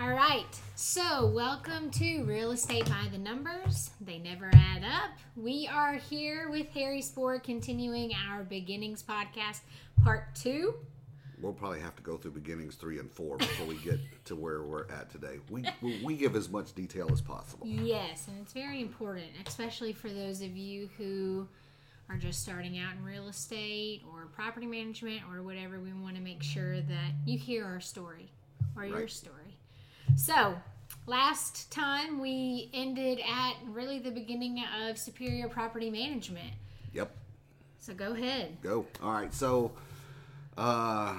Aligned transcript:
All 0.00 0.10
right, 0.10 0.46
so 0.76 1.26
welcome 1.26 1.90
to 1.90 2.22
Real 2.22 2.52
Estate 2.52 2.88
by 2.88 3.08
the 3.10 3.18
Numbers. 3.18 3.90
They 4.00 4.18
never 4.18 4.48
add 4.54 4.84
up. 4.84 5.10
We 5.34 5.68
are 5.72 5.94
here 5.94 6.48
with 6.50 6.68
Harry 6.68 7.02
Sport 7.02 7.42
continuing 7.42 8.12
our 8.30 8.44
beginnings 8.44 9.02
podcast, 9.02 9.62
part 10.04 10.36
two. 10.36 10.76
We'll 11.42 11.52
probably 11.52 11.80
have 11.80 11.96
to 11.96 12.02
go 12.04 12.16
through 12.16 12.30
beginnings 12.30 12.76
three 12.76 13.00
and 13.00 13.10
four 13.10 13.38
before 13.38 13.66
we 13.66 13.74
get 13.78 13.98
to 14.26 14.36
where 14.36 14.62
we're 14.62 14.88
at 14.88 15.10
today. 15.10 15.40
We, 15.50 15.64
we, 15.82 16.00
we 16.04 16.16
give 16.16 16.36
as 16.36 16.48
much 16.48 16.76
detail 16.76 17.08
as 17.10 17.20
possible. 17.20 17.66
Yes, 17.66 18.28
and 18.28 18.40
it's 18.40 18.52
very 18.52 18.80
important, 18.80 19.30
especially 19.48 19.92
for 19.92 20.10
those 20.10 20.42
of 20.42 20.56
you 20.56 20.88
who 20.96 21.48
are 22.08 22.16
just 22.18 22.40
starting 22.40 22.78
out 22.78 22.94
in 22.94 23.04
real 23.04 23.26
estate 23.26 24.02
or 24.12 24.26
property 24.26 24.66
management 24.66 25.22
or 25.28 25.42
whatever. 25.42 25.80
We 25.80 25.92
want 25.92 26.14
to 26.14 26.22
make 26.22 26.44
sure 26.44 26.80
that 26.80 27.12
you 27.26 27.36
hear 27.36 27.64
our 27.64 27.80
story 27.80 28.30
or 28.76 28.86
your 28.86 29.08
story. 29.08 29.47
So, 30.16 30.56
last 31.06 31.70
time 31.70 32.20
we 32.20 32.70
ended 32.72 33.20
at 33.20 33.54
really 33.68 33.98
the 33.98 34.10
beginning 34.10 34.62
of 34.86 34.98
Superior 34.98 35.48
Property 35.48 35.90
Management. 35.90 36.52
Yep, 36.92 37.10
So, 37.78 37.94
go 37.94 38.12
ahead. 38.12 38.58
go. 38.62 38.86
All 39.02 39.12
right, 39.12 39.32
so 39.32 39.72
uh, 40.56 41.14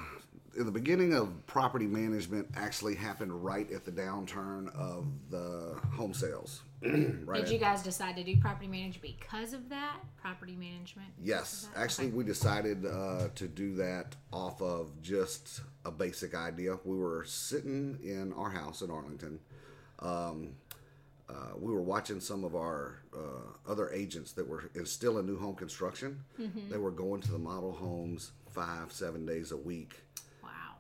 in 0.60 0.66
the 0.66 0.72
beginning 0.72 1.14
of 1.14 1.32
property 1.48 1.88
management 1.88 2.46
actually 2.58 2.94
happened 2.94 3.32
right 3.44 3.72
at 3.72 3.86
the 3.86 3.92
downturn 3.92 4.68
of 4.76 5.06
the 5.30 5.80
home 5.94 6.14
sales. 6.14 6.64
right. 6.82 7.46
Did 7.46 7.50
you 7.50 7.58
guys 7.58 7.82
decide 7.82 8.18
to 8.18 8.24
do 8.26 8.36
property 8.38 8.68
management 8.68 9.02
because 9.02 9.54
of 9.54 9.70
that? 9.70 10.00
Property 10.22 10.58
management? 10.58 11.08
Yes, 11.24 11.70
actually, 11.78 12.08
Okay. 12.08 12.18
we 12.18 12.24
decided 12.26 12.86
uh, 12.86 13.30
to 13.36 13.48
do 13.48 13.74
that 13.76 14.18
off 14.34 14.62
of 14.62 15.02
just 15.02 15.62
a 15.86 15.92
basic 15.92 16.36
idea. 16.36 16.78
We 16.84 16.98
were 16.98 17.24
sitting 17.26 17.98
in 18.04 18.34
our 18.34 18.50
house 18.50 18.82
in 18.82 18.92
Arlington. 18.92 19.40
Um, 20.00 20.56
uh, 21.30 21.54
we 21.58 21.72
were 21.72 21.82
watching 21.82 22.20
some 22.20 22.44
of 22.44 22.56
our 22.56 23.00
uh, 23.16 23.72
other 23.72 23.92
agents 23.92 24.34
that 24.34 24.48
were 24.48 24.70
in, 24.76 24.86
still 24.86 25.20
in 25.20 25.26
new 25.26 25.38
home 25.38 25.56
construction. 25.56 26.20
They 26.70 26.78
were 26.78 26.92
going 26.92 27.22
to 27.22 27.32
the 27.32 27.38
model 27.40 27.72
homes 27.72 28.32
five, 28.52 28.92
seven 28.92 29.26
days 29.26 29.52
a 29.54 29.58
week. 29.58 30.02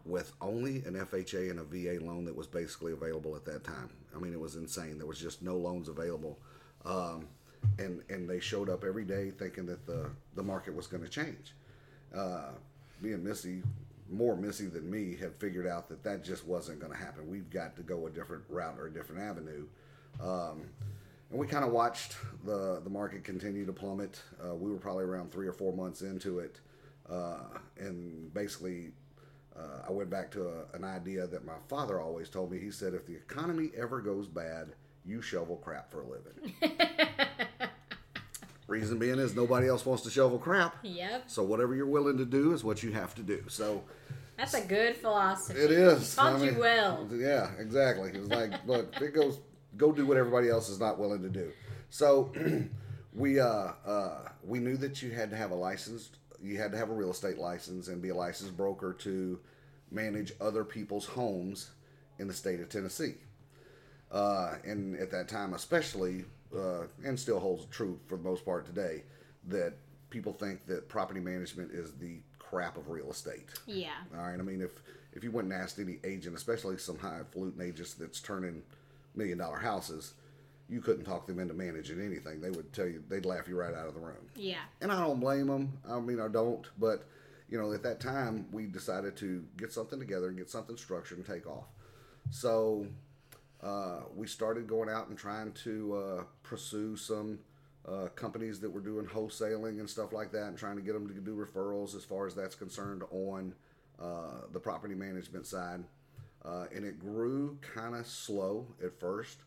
With 0.10 0.32
only 0.42 0.78
an 0.86 0.94
FHA 0.94 1.52
and 1.52 1.60
a 1.60 1.64
VA 1.64 2.04
loan 2.04 2.26
that 2.26 2.36
was 2.36 2.48
basically 2.48 2.92
available 2.92 3.36
at 3.36 3.46
that 3.46 3.64
time. 3.64 3.90
I 4.16 4.20
mean, 4.20 4.34
it 4.34 4.40
was 4.40 4.56
insane. 4.56 4.98
There 4.98 5.08
was 5.08 5.20
just 5.20 5.42
no 5.42 5.56
loans 5.56 5.88
available, 5.88 6.40
um, 6.86 7.28
and 7.78 8.02
and 8.10 8.30
they 8.30 8.40
showed 8.40 8.70
up 8.70 8.84
every 8.84 9.06
day 9.06 9.32
thinking 9.32 9.66
that 9.68 9.86
the 9.86 10.10
the 10.36 10.44
market 10.44 10.76
was 10.76 10.88
going 10.88 11.04
to 11.04 11.10
change. 11.10 11.54
Uh, 12.16 12.50
me 13.02 13.14
and 13.14 13.24
Missy, 13.24 13.62
more 14.10 14.36
Missy 14.36 14.66
than 14.66 14.90
me, 14.90 15.16
had 15.16 15.36
figured 15.36 15.68
out 15.68 15.88
that 15.90 16.04
that 16.04 16.24
just 16.24 16.46
wasn't 16.46 16.80
going 16.80 16.92
to 16.92 16.98
happen. 16.98 17.30
We've 17.30 17.50
got 17.50 17.76
to 17.78 17.84
go 17.84 18.08
a 18.08 18.10
different 18.10 18.44
route 18.50 18.78
or 18.80 18.88
a 18.88 18.92
different 18.92 19.22
avenue. 19.22 19.66
Um, 20.22 20.64
and 21.30 21.40
we 21.40 21.48
kind 21.48 21.64
of 21.64 21.72
watched 21.72 22.16
the 22.46 22.82
the 22.84 22.90
market 22.90 23.24
continue 23.24 23.66
to 23.66 23.74
plummet. 23.74 24.22
Uh, 24.44 24.56
we 24.56 24.72
were 24.72 24.78
probably 24.78 25.04
around 25.04 25.32
three 25.32 25.48
or 25.48 25.54
four 25.54 25.74
months 25.74 26.02
into 26.02 26.40
it, 26.40 26.60
uh, 27.10 27.40
and 27.78 28.34
basically, 28.34 28.92
uh, 29.60 29.88
I 29.88 29.92
went 29.92 30.10
back 30.10 30.32
to 30.32 30.48
a, 30.48 30.76
an 30.76 30.84
idea 30.84 31.28
that 31.28 31.46
my 31.46 31.58
father 31.68 32.00
always 32.00 32.30
told 32.30 32.52
me. 32.52 32.60
He 32.60 32.72
said, 32.72 32.94
"If 32.94 33.06
the 33.06 33.16
economy 33.16 33.72
ever 33.78 34.00
goes 34.02 34.28
bad, 34.28 34.70
you 35.06 35.22
shovel 35.22 35.58
crap 35.58 35.92
for 35.92 36.02
a 36.02 36.08
living." 36.08 36.54
Reason 38.68 39.00
being 39.00 39.18
is 39.18 39.36
nobody 39.36 39.68
else 39.68 39.84
wants 39.86 40.04
to 40.04 40.12
shovel 40.12 40.38
crap. 40.38 40.76
Yep. 40.84 41.24
So 41.26 41.42
whatever 41.44 41.74
you're 41.76 41.88
willing 41.88 42.18
to 42.18 42.26
do 42.26 42.54
is 42.54 42.64
what 42.64 42.84
you 42.84 42.92
have 42.92 43.16
to 43.16 43.24
do. 43.24 43.44
So 43.48 43.84
That's 44.38 44.54
a 44.54 44.62
good 44.62 44.96
philosophy. 44.96 45.60
it 45.60 45.72
is. 45.72 46.16
Taught 46.16 46.42
you 46.44 46.56
well. 46.60 47.08
Yeah, 47.12 47.50
exactly. 47.58 48.12
It's 48.14 48.28
like, 48.30 48.54
look, 48.68 48.96
it 49.02 49.16
goes, 49.16 49.40
go 49.76 49.92
do 49.92 50.06
what 50.06 50.18
everybody 50.18 50.50
else 50.50 50.70
is 50.70 50.80
not 50.80 51.00
willing 51.00 51.24
to 51.24 51.30
do. 51.30 51.52
So 51.90 52.32
we 53.14 53.40
uh, 53.40 53.72
uh, 53.86 54.20
we 54.44 54.60
knew 54.60 54.78
that 54.78 55.02
you 55.02 55.10
had 55.10 55.32
to 55.32 55.36
have 55.36 55.50
a 55.50 55.56
licensed, 55.56 56.18
you 56.40 56.60
had 56.60 56.72
to 56.72 56.78
have 56.78 56.92
a 56.92 56.94
real 56.94 57.10
estate 57.10 57.40
license 57.40 57.88
and 57.88 58.04
be 58.04 58.10
a 58.10 58.16
licensed 58.16 58.56
broker 58.56 58.94
to 59.00 59.40
manage 59.92 60.34
other 60.40 60.64
people's 60.64 61.06
homes 61.06 61.72
in 62.20 62.28
the 62.28 62.34
state 62.34 62.60
of 62.60 62.70
Tennessee. 62.70 63.16
Uh, 64.12 64.56
and 64.66 64.96
at 65.00 65.12
that 65.12 65.28
time, 65.28 65.54
especially, 65.54 66.26
uh, 66.56 66.84
and 67.06 67.20
still 67.20 67.40
holds 67.40 67.66
true 67.66 68.00
for 68.08 68.18
the 68.18 68.24
most 68.24 68.44
part 68.44 68.66
today, 68.66 69.04
that 69.48 69.74
people 70.10 70.34
think 70.34 70.66
that 70.66 70.90
property 70.90 71.20
management 71.20 71.72
is 71.72 71.94
the 71.94 72.18
crap 72.40 72.78
of 72.78 72.90
real 72.90 73.12
estate. 73.12 73.50
Yeah. 73.68 73.90
All 74.18 74.24
right. 74.24 74.40
I 74.40 74.44
mean, 74.44 74.62
if 74.62 74.72
if 75.14 75.24
you 75.24 75.32
went 75.32 75.52
and 75.52 75.62
asked 75.62 75.80
any 75.80 75.98
agent, 76.04 76.36
especially 76.36 76.78
some 76.78 76.98
highfalutin 76.98 77.62
agents 77.62 77.94
that's 77.94 78.20
turning 78.20 78.62
million 79.16 79.38
dollar 79.38 79.58
houses, 79.58 80.14
you 80.70 80.82
couldn't 80.82 81.06
talk 81.06 81.28
them 81.28 81.40
into 81.40 81.54
managing 81.54 82.02
anything. 82.02 82.42
They 82.42 82.52
would 82.52 82.72
tell 82.74 82.88
you 82.88 83.04
they'd 83.10 83.26
laugh 83.26 83.48
you 83.48 83.60
right 83.60 83.74
out 83.74 83.88
of 83.88 83.94
the 83.94 84.00
room. 84.00 84.30
Yeah. 84.36 84.62
And 84.82 84.92
I 84.92 85.00
don't 85.00 85.20
blame 85.20 85.48
them. 85.48 85.74
I 85.88 86.00
mean, 86.00 86.20
I 86.20 86.28
don't. 86.28 86.66
But 86.80 87.06
you 87.50 87.60
know, 87.60 87.74
at 87.74 87.84
that 87.84 88.00
time, 88.00 88.48
we 88.52 88.66
decided 88.66 89.18
to 89.18 89.44
get 89.58 89.72
something 89.72 90.00
together 90.00 90.28
and 90.28 90.38
get 90.38 90.50
something 90.50 90.78
structured 90.78 91.18
and 91.18 91.26
take 91.28 91.48
off. 91.48 91.66
So 92.30 92.86
uh, 93.64 94.02
we 94.16 94.28
started 94.28 94.68
going 94.68 94.90
out 94.90 95.10
and 95.10 95.18
trying 95.18 95.52
to 95.64 95.96
uh, 95.96 96.24
pursue 96.44 96.96
some 96.96 97.40
uh, 97.88 98.08
companies 98.16 98.60
that 98.60 98.70
were 98.70 98.82
doing 98.82 99.06
wholesaling 99.06 99.80
and 99.80 99.90
stuff 99.90 100.14
like 100.14 100.32
that, 100.32 100.48
and 100.48 100.58
trying 100.58 100.76
to 100.76 100.82
get 100.82 100.94
them 100.94 101.08
to 101.08 101.14
do 101.14 101.36
referrals 101.36 101.96
as 101.96 102.04
far 102.04 102.28
as 102.28 102.36
that's 102.36 102.56
concerned 102.56 103.04
on 103.12 103.54
uh, 104.00 104.42
the 104.52 104.60
property 104.60 104.96
management 104.96 105.48
side. 105.48 105.84
Uh, 106.46 106.66
and 106.74 106.86
it 106.86 107.00
grew 107.00 107.58
kind 107.62 107.96
of 107.96 108.06
slow 108.06 108.68
at 108.84 108.98
first. 109.00 109.40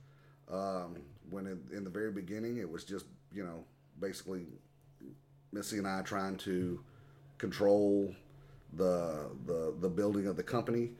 Um, 0.51 0.97
when 1.31 1.47
in, 1.47 1.61
in 1.75 1.85
the 1.85 1.91
very 1.91 2.11
beginning, 2.11 2.59
it 2.59 2.69
was 2.69 2.85
just 2.85 3.07
you 3.33 3.45
know 3.45 3.65
basically 4.01 4.47
Missy 5.53 5.79
and 5.79 5.87
I 5.87 6.03
trying 6.03 6.37
to 6.39 6.81
control 7.47 8.15
the 8.75 9.29
the 9.47 9.75
the 9.81 9.89
building 9.89 10.27
of 10.29 10.37
the 10.37 10.43
company, 10.43 10.91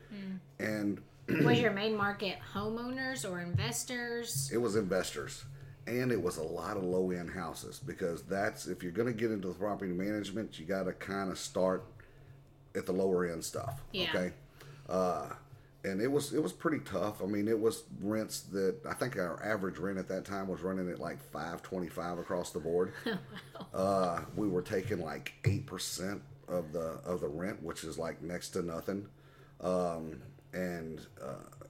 and 0.59 1.01
Was 1.45 1.59
your 1.59 1.71
main 1.71 1.95
market 1.97 2.37
homeowners 2.53 3.27
or 3.29 3.39
investors? 3.39 4.51
it 4.53 4.57
was 4.57 4.75
investors. 4.75 5.45
And 5.87 6.11
it 6.13 6.21
was 6.21 6.37
a 6.37 6.43
lot 6.43 6.77
of 6.77 6.83
low 6.83 7.11
end 7.11 7.29
houses 7.31 7.79
because 7.85 8.23
that's 8.23 8.67
if 8.67 8.83
you're 8.83 8.93
going 8.93 9.11
to 9.13 9.19
get 9.23 9.31
into 9.31 9.49
the 9.49 9.53
property 9.53 9.91
management 9.91 10.57
you 10.57 10.65
got 10.65 10.83
to 10.83 10.93
kind 10.93 11.29
of 11.29 11.37
start 11.37 11.83
at 12.73 12.85
the 12.85 12.93
lower 12.93 13.25
end 13.29 13.43
stuff 13.43 13.81
Yeah. 13.91 14.07
okay? 14.15 14.31
Uh, 14.87 15.27
and 15.83 15.99
it 16.01 16.09
was 16.09 16.31
it 16.33 16.41
was 16.41 16.53
pretty 16.53 16.79
tough. 16.85 17.21
I 17.21 17.25
mean 17.25 17.47
it 17.49 17.59
was 17.59 17.83
rents 18.01 18.41
that 18.55 18.75
i 18.85 18.93
think 18.93 19.17
our 19.17 19.37
average 19.43 19.77
rent 19.77 19.97
at 19.97 20.07
that 20.07 20.23
time 20.23 20.47
was 20.47 20.61
running 20.61 20.89
at 20.89 20.99
like 20.99 21.19
525 21.33 22.19
across 22.19 22.51
the 22.51 22.59
board. 22.59 22.93
Uh, 23.73 24.21
we 24.35 24.47
were 24.47 24.61
taking 24.61 24.99
like 25.01 25.33
8% 25.43 26.19
of 26.47 26.71
the 26.73 26.99
of 27.05 27.21
the 27.21 27.27
rent 27.27 27.61
which 27.63 27.83
is 27.83 27.97
like 27.97 28.21
next 28.21 28.49
to 28.49 28.61
nothing. 28.61 29.07
Um, 29.61 30.21
and 30.53 30.99
uh, 31.21 31.65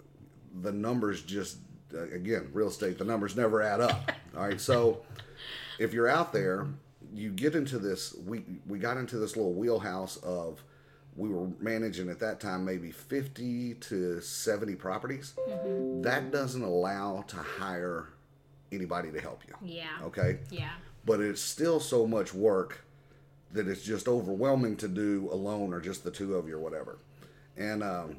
the 0.61 0.71
numbers 0.71 1.21
just 1.21 1.57
uh, 1.93 2.03
again 2.11 2.49
real 2.53 2.67
estate 2.67 2.97
the 2.97 3.05
numbers 3.05 3.35
never 3.35 3.61
add 3.61 3.81
up. 3.81 4.11
All 4.37 4.47
right 4.47 4.59
so 4.59 5.01
if 5.79 5.93
you're 5.93 6.07
out 6.09 6.33
there 6.33 6.67
you 7.13 7.29
get 7.29 7.55
into 7.55 7.77
this 7.79 8.15
we 8.25 8.43
we 8.67 8.79
got 8.79 8.97
into 8.97 9.17
this 9.17 9.35
little 9.35 9.53
wheelhouse 9.53 10.17
of 10.17 10.63
we 11.15 11.29
were 11.29 11.47
managing 11.59 12.09
at 12.09 12.19
that 12.19 12.39
time 12.39 12.65
maybe 12.65 12.91
50 12.91 13.75
to 13.75 14.19
70 14.19 14.75
properties. 14.75 15.33
That 16.01 16.31
doesn't 16.31 16.63
allow 16.63 17.23
to 17.27 17.35
hire 17.37 18.09
anybody 18.71 19.11
to 19.11 19.21
help 19.21 19.43
you. 19.47 19.53
Yeah. 19.61 19.89
okay? 20.03 20.39
Yeah. 20.49 20.71
but 21.05 21.19
it's 21.19 21.41
still 21.41 21.79
so 21.79 22.07
much 22.07 22.33
work 22.33 22.83
that 23.53 23.67
it's 23.67 23.83
just 23.83 24.07
overwhelming 24.07 24.75
to 24.77 24.87
do 24.87 25.29
alone 25.31 25.73
or 25.73 25.79
just 25.79 26.03
the 26.03 26.11
two 26.11 26.35
of 26.35 26.47
you 26.47 26.55
or 26.55 26.59
whatever. 26.59 26.97
And 27.55 27.83
um, 27.83 28.17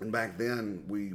and 0.00 0.10
back 0.10 0.38
then 0.38 0.84
we, 0.88 1.12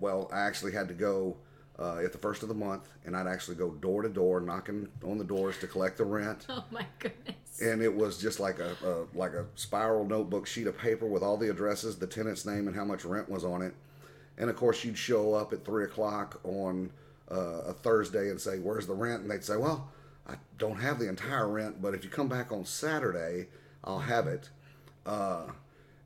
well, 0.00 0.28
I 0.32 0.40
actually 0.40 0.72
had 0.72 0.88
to 0.88 0.94
go 0.94 1.36
uh, 1.78 1.98
at 1.98 2.12
the 2.12 2.18
first 2.18 2.42
of 2.42 2.48
the 2.48 2.54
month, 2.54 2.88
and 3.04 3.16
I'd 3.16 3.26
actually 3.26 3.56
go 3.56 3.70
door 3.70 4.02
to 4.02 4.08
door, 4.08 4.40
knocking 4.40 4.88
on 5.04 5.18
the 5.18 5.24
doors 5.24 5.58
to 5.58 5.66
collect 5.66 5.98
the 5.98 6.04
rent. 6.04 6.46
Oh 6.50 6.64
my 6.70 6.86
goodness. 6.98 7.60
And 7.60 7.82
it 7.82 7.94
was 7.94 8.18
just 8.18 8.40
like 8.40 8.58
a, 8.58 8.74
a 8.84 9.16
like 9.16 9.32
a 9.32 9.46
spiral 9.54 10.04
notebook 10.04 10.46
sheet 10.46 10.66
of 10.66 10.76
paper 10.76 11.06
with 11.06 11.22
all 11.22 11.36
the 11.36 11.50
addresses, 11.50 11.96
the 11.96 12.06
tenant's 12.06 12.44
name, 12.44 12.66
and 12.66 12.76
how 12.76 12.84
much 12.84 13.04
rent 13.04 13.28
was 13.28 13.44
on 13.44 13.62
it. 13.62 13.74
And 14.38 14.50
of 14.50 14.56
course, 14.56 14.84
you'd 14.84 14.98
show 14.98 15.34
up 15.34 15.52
at 15.52 15.64
three 15.64 15.84
o'clock 15.84 16.40
on 16.42 16.90
uh, 17.30 17.60
a 17.66 17.72
Thursday 17.72 18.30
and 18.30 18.40
say, 18.40 18.58
"Where's 18.58 18.86
the 18.86 18.94
rent?" 18.94 19.22
And 19.22 19.30
they'd 19.30 19.44
say, 19.44 19.56
"Well, 19.56 19.88
I 20.26 20.34
don't 20.58 20.80
have 20.80 20.98
the 20.98 21.08
entire 21.08 21.48
rent, 21.48 21.82
but 21.82 21.94
if 21.94 22.04
you 22.04 22.10
come 22.10 22.28
back 22.28 22.50
on 22.52 22.64
Saturday, 22.64 23.48
I'll 23.82 23.98
have 23.98 24.26
it." 24.26 24.50
Uh, 25.04 25.48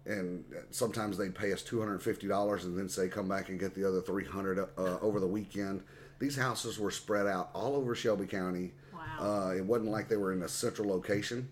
and 0.06 0.44
sometimes 0.70 1.18
they'd 1.18 1.34
pay 1.34 1.52
us 1.52 1.62
two 1.62 1.78
hundred 1.78 1.94
and 1.94 2.02
fifty 2.02 2.26
dollars, 2.26 2.64
and 2.64 2.76
then 2.76 2.88
say, 2.88 3.08
"Come 3.08 3.28
back 3.28 3.48
and 3.48 3.60
get 3.60 3.74
the 3.74 3.86
other 3.86 4.00
three 4.00 4.24
hundred 4.24 4.58
uh, 4.58 4.98
over 5.00 5.20
the 5.20 5.26
weekend." 5.26 5.82
These 6.18 6.36
houses 6.36 6.78
were 6.78 6.90
spread 6.90 7.26
out 7.26 7.50
all 7.54 7.76
over 7.76 7.94
Shelby 7.94 8.26
County. 8.26 8.72
Wow. 8.92 9.50
Uh, 9.50 9.54
it 9.54 9.64
wasn't 9.64 9.90
like 9.90 10.08
they 10.08 10.16
were 10.16 10.32
in 10.32 10.42
a 10.42 10.48
central 10.48 10.88
location. 10.88 11.48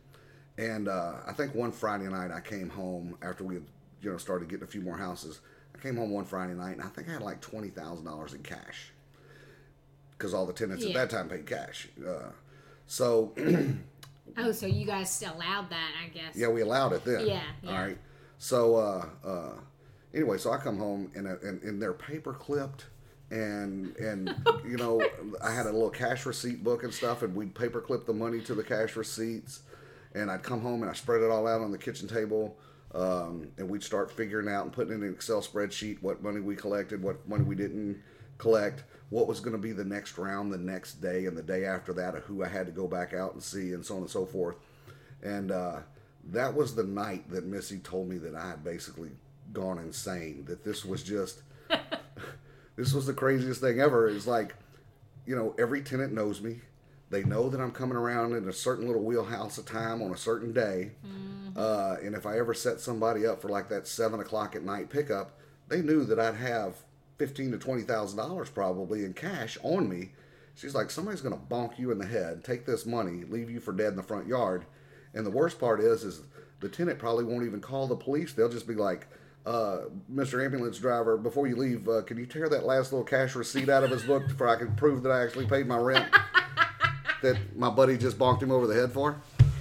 And 0.58 0.88
uh, 0.88 1.14
I 1.26 1.32
think 1.32 1.54
one 1.54 1.70
Friday 1.70 2.08
night 2.08 2.30
I 2.30 2.40
came 2.40 2.70
home 2.70 3.16
after 3.22 3.44
we 3.44 3.54
had, 3.54 3.64
you 4.02 4.10
know, 4.10 4.16
started 4.16 4.48
getting 4.48 4.64
a 4.64 4.68
few 4.68 4.80
more 4.80 4.96
houses. 4.96 5.40
I 5.74 5.78
came 5.78 5.96
home 5.96 6.10
one 6.10 6.24
Friday 6.24 6.54
night 6.54 6.72
and 6.72 6.82
I 6.82 6.88
think 6.88 7.08
I 7.08 7.12
had 7.12 7.22
like 7.22 7.40
twenty 7.40 7.68
thousand 7.68 8.06
dollars 8.06 8.32
in 8.32 8.42
cash 8.42 8.92
because 10.12 10.32
all 10.32 10.46
the 10.46 10.52
tenants 10.52 10.84
at 10.84 10.94
that 10.94 11.10
time 11.10 11.28
paid 11.28 11.46
cash. 11.46 11.88
Uh, 12.04 12.30
so 12.86 13.32
Oh, 14.38 14.52
so 14.52 14.66
you 14.66 14.84
guys 14.84 15.22
allowed 15.22 15.70
that, 15.70 15.92
I 16.04 16.08
guess. 16.08 16.36
yeah, 16.36 16.48
we 16.48 16.60
allowed 16.60 16.92
it 16.92 17.04
then. 17.04 17.26
Yeah, 17.26 17.40
All 17.66 17.72
yeah. 17.72 17.84
right. 17.86 17.98
So 18.38 18.76
uh, 18.76 19.06
uh, 19.24 19.52
anyway, 20.12 20.36
so 20.36 20.52
I 20.52 20.58
come 20.58 20.76
home 20.78 21.10
and 21.14 21.26
uh, 21.26 21.36
and, 21.42 21.62
and 21.62 21.80
they're 21.80 21.94
paper 21.94 22.34
clipped. 22.34 22.86
And 23.30 23.96
and 23.96 24.34
you 24.64 24.76
know 24.76 25.00
I 25.42 25.52
had 25.54 25.66
a 25.66 25.72
little 25.72 25.90
cash 25.90 26.26
receipt 26.26 26.62
book 26.62 26.84
and 26.84 26.92
stuff, 26.92 27.22
and 27.22 27.34
we'd 27.34 27.54
paper 27.54 27.80
clip 27.80 28.04
the 28.06 28.12
money 28.12 28.40
to 28.42 28.54
the 28.54 28.62
cash 28.62 28.94
receipts, 28.94 29.62
and 30.14 30.30
I'd 30.30 30.42
come 30.42 30.60
home 30.60 30.82
and 30.82 30.90
I 30.90 30.94
spread 30.94 31.22
it 31.22 31.30
all 31.30 31.46
out 31.48 31.60
on 31.62 31.72
the 31.72 31.78
kitchen 31.78 32.06
table, 32.06 32.56
um, 32.94 33.48
and 33.56 33.68
we'd 33.68 33.82
start 33.82 34.12
figuring 34.12 34.48
out 34.48 34.64
and 34.64 34.72
putting 34.72 34.92
in 34.94 35.02
an 35.02 35.12
Excel 35.12 35.40
spreadsheet 35.40 36.00
what 36.02 36.22
money 36.22 36.40
we 36.40 36.54
collected, 36.54 37.02
what 37.02 37.26
money 37.26 37.42
we 37.42 37.54
didn't 37.56 38.00
collect, 38.38 38.84
what 39.10 39.26
was 39.26 39.40
going 39.40 39.52
to 39.52 39.62
be 39.62 39.72
the 39.72 39.84
next 39.84 40.18
round, 40.18 40.52
the 40.52 40.58
next 40.58 40.94
day, 40.94 41.26
and 41.26 41.36
the 41.36 41.42
day 41.42 41.64
after 41.64 41.92
that, 41.94 42.14
of 42.14 42.24
who 42.24 42.44
I 42.44 42.48
had 42.48 42.66
to 42.66 42.72
go 42.72 42.86
back 42.88 43.14
out 43.14 43.34
and 43.34 43.42
see, 43.42 43.72
and 43.72 43.84
so 43.84 43.96
on 43.96 44.02
and 44.02 44.10
so 44.10 44.26
forth. 44.26 44.56
And 45.22 45.50
uh, 45.50 45.78
that 46.32 46.54
was 46.54 46.74
the 46.74 46.84
night 46.84 47.30
that 47.30 47.46
Missy 47.46 47.78
told 47.78 48.08
me 48.08 48.18
that 48.18 48.34
I 48.34 48.50
had 48.50 48.64
basically 48.64 49.10
gone 49.52 49.78
insane. 49.78 50.44
That 50.46 50.64
this 50.64 50.84
was 50.84 51.02
just, 51.02 51.42
this 52.76 52.92
was 52.92 53.06
the 53.06 53.14
craziest 53.14 53.60
thing 53.60 53.80
ever. 53.80 54.08
It's 54.08 54.26
like, 54.26 54.54
you 55.24 55.36
know, 55.36 55.54
every 55.58 55.82
tenant 55.82 56.12
knows 56.12 56.40
me. 56.40 56.60
They 57.08 57.22
know 57.22 57.48
that 57.48 57.60
I'm 57.60 57.70
coming 57.70 57.96
around 57.96 58.34
in 58.34 58.48
a 58.48 58.52
certain 58.52 58.86
little 58.86 59.02
wheelhouse 59.04 59.58
of 59.58 59.66
time 59.66 60.02
on 60.02 60.12
a 60.12 60.16
certain 60.16 60.52
day. 60.52 60.90
Uh, 61.56 61.96
and 62.02 62.14
if 62.16 62.26
I 62.26 62.36
ever 62.38 62.52
set 62.52 62.80
somebody 62.80 63.24
up 63.24 63.40
for 63.40 63.48
like 63.48 63.68
that 63.68 63.86
seven 63.86 64.18
o'clock 64.18 64.56
at 64.56 64.64
night 64.64 64.90
pickup, 64.90 65.38
they 65.68 65.82
knew 65.82 66.04
that 66.04 66.18
I'd 66.18 66.34
have 66.34 66.74
fifteen 67.18 67.50
to 67.52 67.58
twenty 67.58 67.82
thousand 67.82 68.18
dollars 68.18 68.50
probably 68.50 69.04
in 69.04 69.12
cash 69.12 69.58
on 69.62 69.88
me. 69.88 70.10
She's 70.54 70.74
like, 70.74 70.90
somebody's 70.90 71.20
gonna 71.20 71.36
bonk 71.36 71.78
you 71.78 71.90
in 71.90 71.98
the 71.98 72.06
head, 72.06 72.42
take 72.44 72.64
this 72.64 72.86
money, 72.86 73.24
leave 73.28 73.50
you 73.50 73.60
for 73.60 73.72
dead 73.72 73.88
in 73.88 73.96
the 73.96 74.02
front 74.02 74.26
yard. 74.26 74.64
And 75.14 75.24
the 75.26 75.30
worst 75.30 75.58
part 75.58 75.80
is, 75.80 76.02
is 76.04 76.22
the 76.60 76.68
tenant 76.68 76.98
probably 76.98 77.24
won't 77.24 77.44
even 77.44 77.60
call 77.60 77.86
the 77.86 77.96
police. 77.96 78.32
They'll 78.32 78.48
just 78.48 78.66
be 78.66 78.74
like, 78.74 79.06
uh, 79.44 79.82
"Mr. 80.12 80.42
Ambulance 80.42 80.78
Driver, 80.78 81.16
before 81.16 81.46
you 81.46 81.56
leave, 81.56 81.88
uh, 81.88 82.02
can 82.02 82.16
you 82.16 82.26
tear 82.26 82.48
that 82.48 82.64
last 82.64 82.92
little 82.92 83.04
cash 83.04 83.34
receipt 83.34 83.68
out 83.68 83.84
of 83.84 83.90
his 83.90 84.02
book 84.02 84.30
for 84.36 84.48
I 84.48 84.56
can 84.56 84.74
prove 84.76 85.02
that 85.02 85.10
I 85.10 85.22
actually 85.22 85.46
paid 85.46 85.66
my 85.66 85.78
rent 85.78 86.06
that 87.22 87.36
my 87.56 87.70
buddy 87.70 87.96
just 87.98 88.18
bonked 88.18 88.42
him 88.42 88.50
over 88.50 88.66
the 88.66 88.74
head 88.74 88.92
for?" 88.92 89.20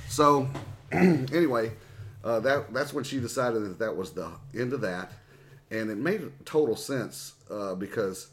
So, 0.09 0.49
anyway, 0.91 1.73
uh, 2.23 2.39
that 2.39 2.73
that's 2.73 2.93
when 2.93 3.03
she 3.03 3.19
decided 3.19 3.63
that 3.63 3.79
that 3.79 3.95
was 3.95 4.11
the 4.11 4.31
end 4.53 4.73
of 4.73 4.81
that, 4.81 5.11
and 5.75 5.91
it 5.91 5.97
made 5.97 6.31
total 6.45 6.75
sense 6.75 7.33
uh, 7.51 7.75
because 7.75 8.29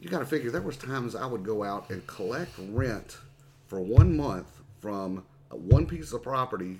you 0.00 0.08
got 0.08 0.20
to 0.20 0.24
figure 0.24 0.50
there 0.50 0.62
was 0.62 0.76
times 0.76 1.14
I 1.14 1.26
would 1.26 1.44
go 1.44 1.62
out 1.62 1.90
and 1.90 2.06
collect 2.06 2.52
rent 2.70 3.18
for 3.66 3.80
one 3.80 4.16
month 4.16 4.60
from 4.80 5.24
uh, 5.50 5.56
one 5.56 5.86
piece 5.86 6.12
of 6.12 6.22
property, 6.22 6.78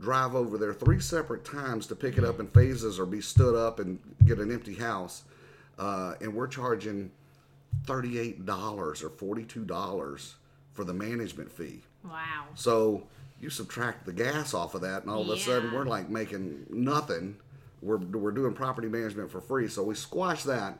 drive 0.00 0.34
over 0.34 0.58
there 0.58 0.74
three 0.74 1.00
separate 1.00 1.44
times 1.44 1.86
to 1.86 1.94
pick 1.94 2.18
it 2.18 2.24
up 2.24 2.40
in 2.40 2.46
phases 2.46 2.98
or 2.98 3.06
be 3.06 3.20
stood 3.20 3.54
up 3.54 3.78
and 3.78 3.98
get 4.24 4.38
an 4.38 4.50
empty 4.50 4.74
house, 4.74 5.24
uh, 5.78 6.14
and 6.20 6.34
we're 6.34 6.48
charging 6.48 7.10
thirty-eight 7.84 8.44
dollars 8.46 9.02
or 9.02 9.10
forty-two 9.10 9.64
dollars 9.64 10.34
for 10.72 10.84
the 10.84 10.94
management 10.94 11.50
fee. 11.50 11.82
Wow. 12.04 12.46
So 12.54 13.04
you 13.40 13.50
subtract 13.50 14.06
the 14.06 14.12
gas 14.12 14.54
off 14.54 14.74
of 14.74 14.80
that, 14.80 15.02
and 15.02 15.10
all 15.10 15.22
of 15.22 15.28
a 15.28 15.38
sudden 15.38 15.72
we're 15.72 15.84
like 15.84 16.08
making 16.08 16.66
nothing. 16.70 17.36
We're, 17.86 17.98
we're 17.98 18.32
doing 18.32 18.52
property 18.52 18.88
management 18.88 19.30
for 19.30 19.40
free, 19.40 19.68
so 19.68 19.84
we 19.84 19.94
squash 19.94 20.42
that. 20.42 20.78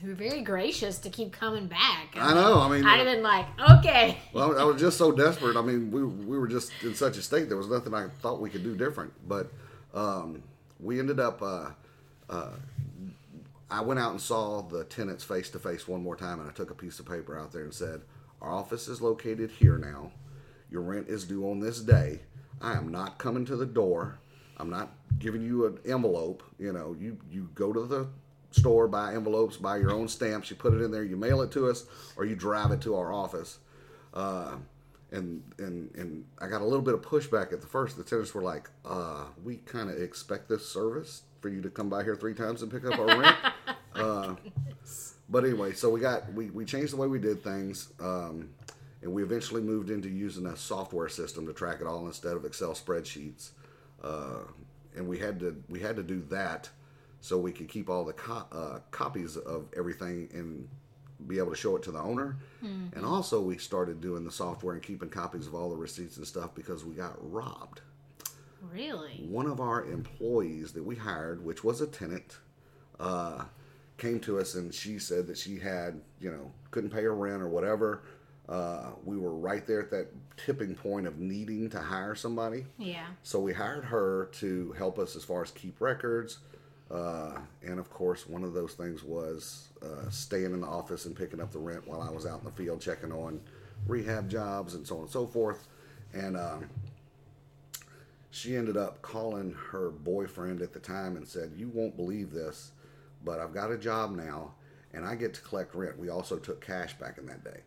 You 0.00 0.10
were 0.10 0.14
very 0.14 0.42
gracious 0.42 0.98
to 0.98 1.10
keep 1.10 1.32
coming 1.32 1.66
back. 1.66 2.14
I 2.14 2.32
know. 2.32 2.60
I 2.60 2.68
mean, 2.68 2.86
I'd 2.86 2.98
have 2.98 3.06
been 3.06 3.24
like, 3.24 3.46
okay. 3.78 4.18
well, 4.32 4.56
I 4.56 4.62
was 4.62 4.80
just 4.80 4.96
so 4.96 5.10
desperate. 5.10 5.56
I 5.56 5.62
mean, 5.62 5.90
we 5.90 6.04
we 6.04 6.38
were 6.38 6.46
just 6.46 6.70
in 6.82 6.94
such 6.94 7.16
a 7.16 7.22
state. 7.22 7.48
There 7.48 7.56
was 7.56 7.68
nothing 7.68 7.92
I 7.92 8.06
thought 8.20 8.40
we 8.40 8.48
could 8.48 8.62
do 8.62 8.76
different. 8.76 9.12
But 9.26 9.50
um, 9.92 10.44
we 10.78 11.00
ended 11.00 11.18
up. 11.18 11.42
Uh, 11.42 11.70
uh, 12.30 12.50
I 13.70 13.80
went 13.80 13.98
out 13.98 14.12
and 14.12 14.20
saw 14.20 14.62
the 14.62 14.84
tenants 14.84 15.24
face 15.24 15.50
to 15.50 15.58
face 15.58 15.88
one 15.88 16.04
more 16.04 16.14
time, 16.14 16.38
and 16.38 16.48
I 16.48 16.52
took 16.52 16.70
a 16.70 16.74
piece 16.74 17.00
of 17.00 17.06
paper 17.06 17.36
out 17.36 17.52
there 17.52 17.64
and 17.64 17.74
said, 17.74 18.02
"Our 18.40 18.52
office 18.52 18.86
is 18.86 19.02
located 19.02 19.50
here 19.50 19.78
now. 19.78 20.12
Your 20.70 20.82
rent 20.82 21.08
is 21.08 21.24
due 21.24 21.50
on 21.50 21.58
this 21.58 21.80
day. 21.80 22.20
I 22.60 22.74
am 22.74 22.88
not 22.88 23.18
coming 23.18 23.44
to 23.46 23.56
the 23.56 23.66
door. 23.66 24.20
I'm 24.58 24.70
not 24.70 24.92
giving 25.18 25.42
you 25.42 25.66
an 25.66 25.78
envelope. 25.84 26.42
You 26.58 26.72
know, 26.72 26.96
you 26.98 27.18
you 27.30 27.48
go 27.54 27.72
to 27.72 27.86
the 27.86 28.08
store, 28.50 28.88
buy 28.88 29.14
envelopes, 29.14 29.56
buy 29.56 29.76
your 29.76 29.92
own 29.92 30.08
stamps. 30.08 30.50
You 30.50 30.56
put 30.56 30.74
it 30.74 30.82
in 30.82 30.90
there. 30.90 31.04
You 31.04 31.16
mail 31.16 31.42
it 31.42 31.50
to 31.52 31.68
us, 31.68 31.86
or 32.16 32.24
you 32.24 32.34
drive 32.34 32.70
it 32.70 32.80
to 32.82 32.96
our 32.96 33.12
office." 33.12 33.58
Uh, 34.14 34.56
and 35.10 35.42
and 35.58 35.94
and 35.94 36.24
I 36.38 36.48
got 36.48 36.60
a 36.60 36.64
little 36.64 36.82
bit 36.82 36.94
of 36.94 37.02
pushback 37.02 37.52
at 37.52 37.60
the 37.60 37.66
first. 37.66 37.96
The 37.96 38.04
tenants 38.04 38.34
were 38.34 38.42
like, 38.42 38.68
uh, 38.84 39.24
"We 39.42 39.56
kind 39.56 39.90
of 39.90 40.00
expect 40.00 40.48
this 40.48 40.66
service 40.66 41.22
for 41.40 41.48
you 41.48 41.62
to 41.62 41.70
come 41.70 41.88
by 41.88 42.04
here 42.04 42.16
three 42.16 42.34
times 42.34 42.62
and 42.62 42.70
pick 42.70 42.84
up 42.84 42.98
our 42.98 43.06
rent." 43.06 43.36
uh, 43.94 44.34
but 45.28 45.44
anyway, 45.44 45.72
so 45.72 45.90
we 45.90 46.00
got 46.00 46.32
we, 46.32 46.50
we 46.50 46.64
changed 46.64 46.92
the 46.92 46.96
way 46.96 47.06
we 47.06 47.18
did 47.18 47.42
things, 47.42 47.92
um, 48.00 48.50
and 49.02 49.12
we 49.12 49.22
eventually 49.22 49.62
moved 49.62 49.90
into 49.90 50.08
using 50.08 50.46
a 50.46 50.56
software 50.56 51.08
system 51.08 51.46
to 51.46 51.52
track 51.52 51.80
it 51.80 51.86
all 51.86 52.06
instead 52.06 52.36
of 52.36 52.44
Excel 52.44 52.72
spreadsheets. 52.72 53.50
Uh, 54.02 54.40
and 54.96 55.06
we 55.08 55.18
had 55.18 55.38
to 55.40 55.62
we 55.68 55.80
had 55.80 55.96
to 55.96 56.02
do 56.02 56.22
that 56.30 56.68
so 57.20 57.38
we 57.38 57.52
could 57.52 57.68
keep 57.68 57.90
all 57.90 58.04
the 58.04 58.12
co- 58.12 58.46
uh, 58.52 58.78
copies 58.90 59.36
of 59.36 59.66
everything 59.76 60.28
and 60.32 60.68
be 61.26 61.38
able 61.38 61.50
to 61.50 61.56
show 61.56 61.74
it 61.76 61.82
to 61.82 61.90
the 61.90 61.98
owner. 61.98 62.36
And 62.60 63.04
also, 63.04 63.40
we 63.40 63.58
started 63.58 64.00
doing 64.00 64.24
the 64.24 64.30
software 64.30 64.74
and 64.74 64.82
keeping 64.82 65.08
copies 65.08 65.46
of 65.46 65.54
all 65.54 65.68
the 65.70 65.76
receipts 65.76 66.16
and 66.16 66.26
stuff 66.26 66.54
because 66.54 66.84
we 66.84 66.94
got 66.94 67.16
robbed. 67.32 67.80
Really? 68.72 69.24
One 69.28 69.46
of 69.46 69.60
our 69.60 69.84
employees 69.84 70.72
that 70.72 70.84
we 70.84 70.96
hired, 70.96 71.44
which 71.44 71.62
was 71.64 71.80
a 71.80 71.86
tenant, 71.86 72.38
uh, 72.98 73.44
came 73.96 74.20
to 74.20 74.38
us 74.38 74.54
and 74.54 74.72
she 74.74 74.98
said 74.98 75.26
that 75.26 75.38
she 75.38 75.58
had, 75.58 76.00
you 76.20 76.30
know, 76.30 76.50
couldn't 76.70 76.90
pay 76.90 77.02
her 77.02 77.14
rent 77.14 77.42
or 77.42 77.48
whatever. 77.48 78.02
Uh, 78.48 78.92
we 79.04 79.18
were 79.18 79.34
right 79.34 79.66
there 79.66 79.80
at 79.80 79.90
that 79.90 80.08
tipping 80.38 80.74
point 80.74 81.06
of 81.06 81.18
needing 81.18 81.68
to 81.68 81.78
hire 81.78 82.14
somebody. 82.14 82.64
Yeah. 82.78 83.06
So 83.22 83.40
we 83.40 83.52
hired 83.52 83.84
her 83.84 84.30
to 84.34 84.72
help 84.72 84.98
us 84.98 85.16
as 85.16 85.24
far 85.24 85.42
as 85.42 85.50
keep 85.50 85.80
records. 85.80 86.38
Uh, 86.90 87.32
and 87.62 87.78
of 87.78 87.90
course, 87.90 88.26
one 88.26 88.42
of 88.42 88.54
those 88.54 88.72
things 88.72 89.04
was 89.04 89.68
uh, 89.82 90.08
staying 90.08 90.54
in 90.54 90.62
the 90.62 90.66
office 90.66 91.04
and 91.04 91.14
picking 91.14 91.40
up 91.40 91.52
the 91.52 91.58
rent 91.58 91.86
while 91.86 92.00
I 92.00 92.10
was 92.10 92.24
out 92.24 92.38
in 92.38 92.46
the 92.46 92.50
field 92.52 92.80
checking 92.80 93.12
on 93.12 93.40
rehab 93.86 94.30
jobs 94.30 94.74
and 94.74 94.86
so 94.86 94.96
on 94.96 95.02
and 95.02 95.10
so 95.10 95.26
forth. 95.26 95.68
And 96.14 96.34
um, 96.36 96.70
she 98.30 98.56
ended 98.56 98.78
up 98.78 99.02
calling 99.02 99.54
her 99.70 99.90
boyfriend 99.90 100.62
at 100.62 100.72
the 100.72 100.80
time 100.80 101.16
and 101.18 101.28
said, 101.28 101.52
You 101.54 101.68
won't 101.68 101.96
believe 101.96 102.30
this, 102.30 102.72
but 103.22 103.40
I've 103.40 103.52
got 103.52 103.70
a 103.70 103.76
job 103.76 104.16
now 104.16 104.52
and 104.94 105.04
I 105.04 105.14
get 105.14 105.34
to 105.34 105.42
collect 105.42 105.74
rent. 105.74 105.98
We 105.98 106.08
also 106.08 106.38
took 106.38 106.64
cash 106.64 106.94
back 106.94 107.18
in 107.18 107.26
that 107.26 107.44
day. 107.44 107.60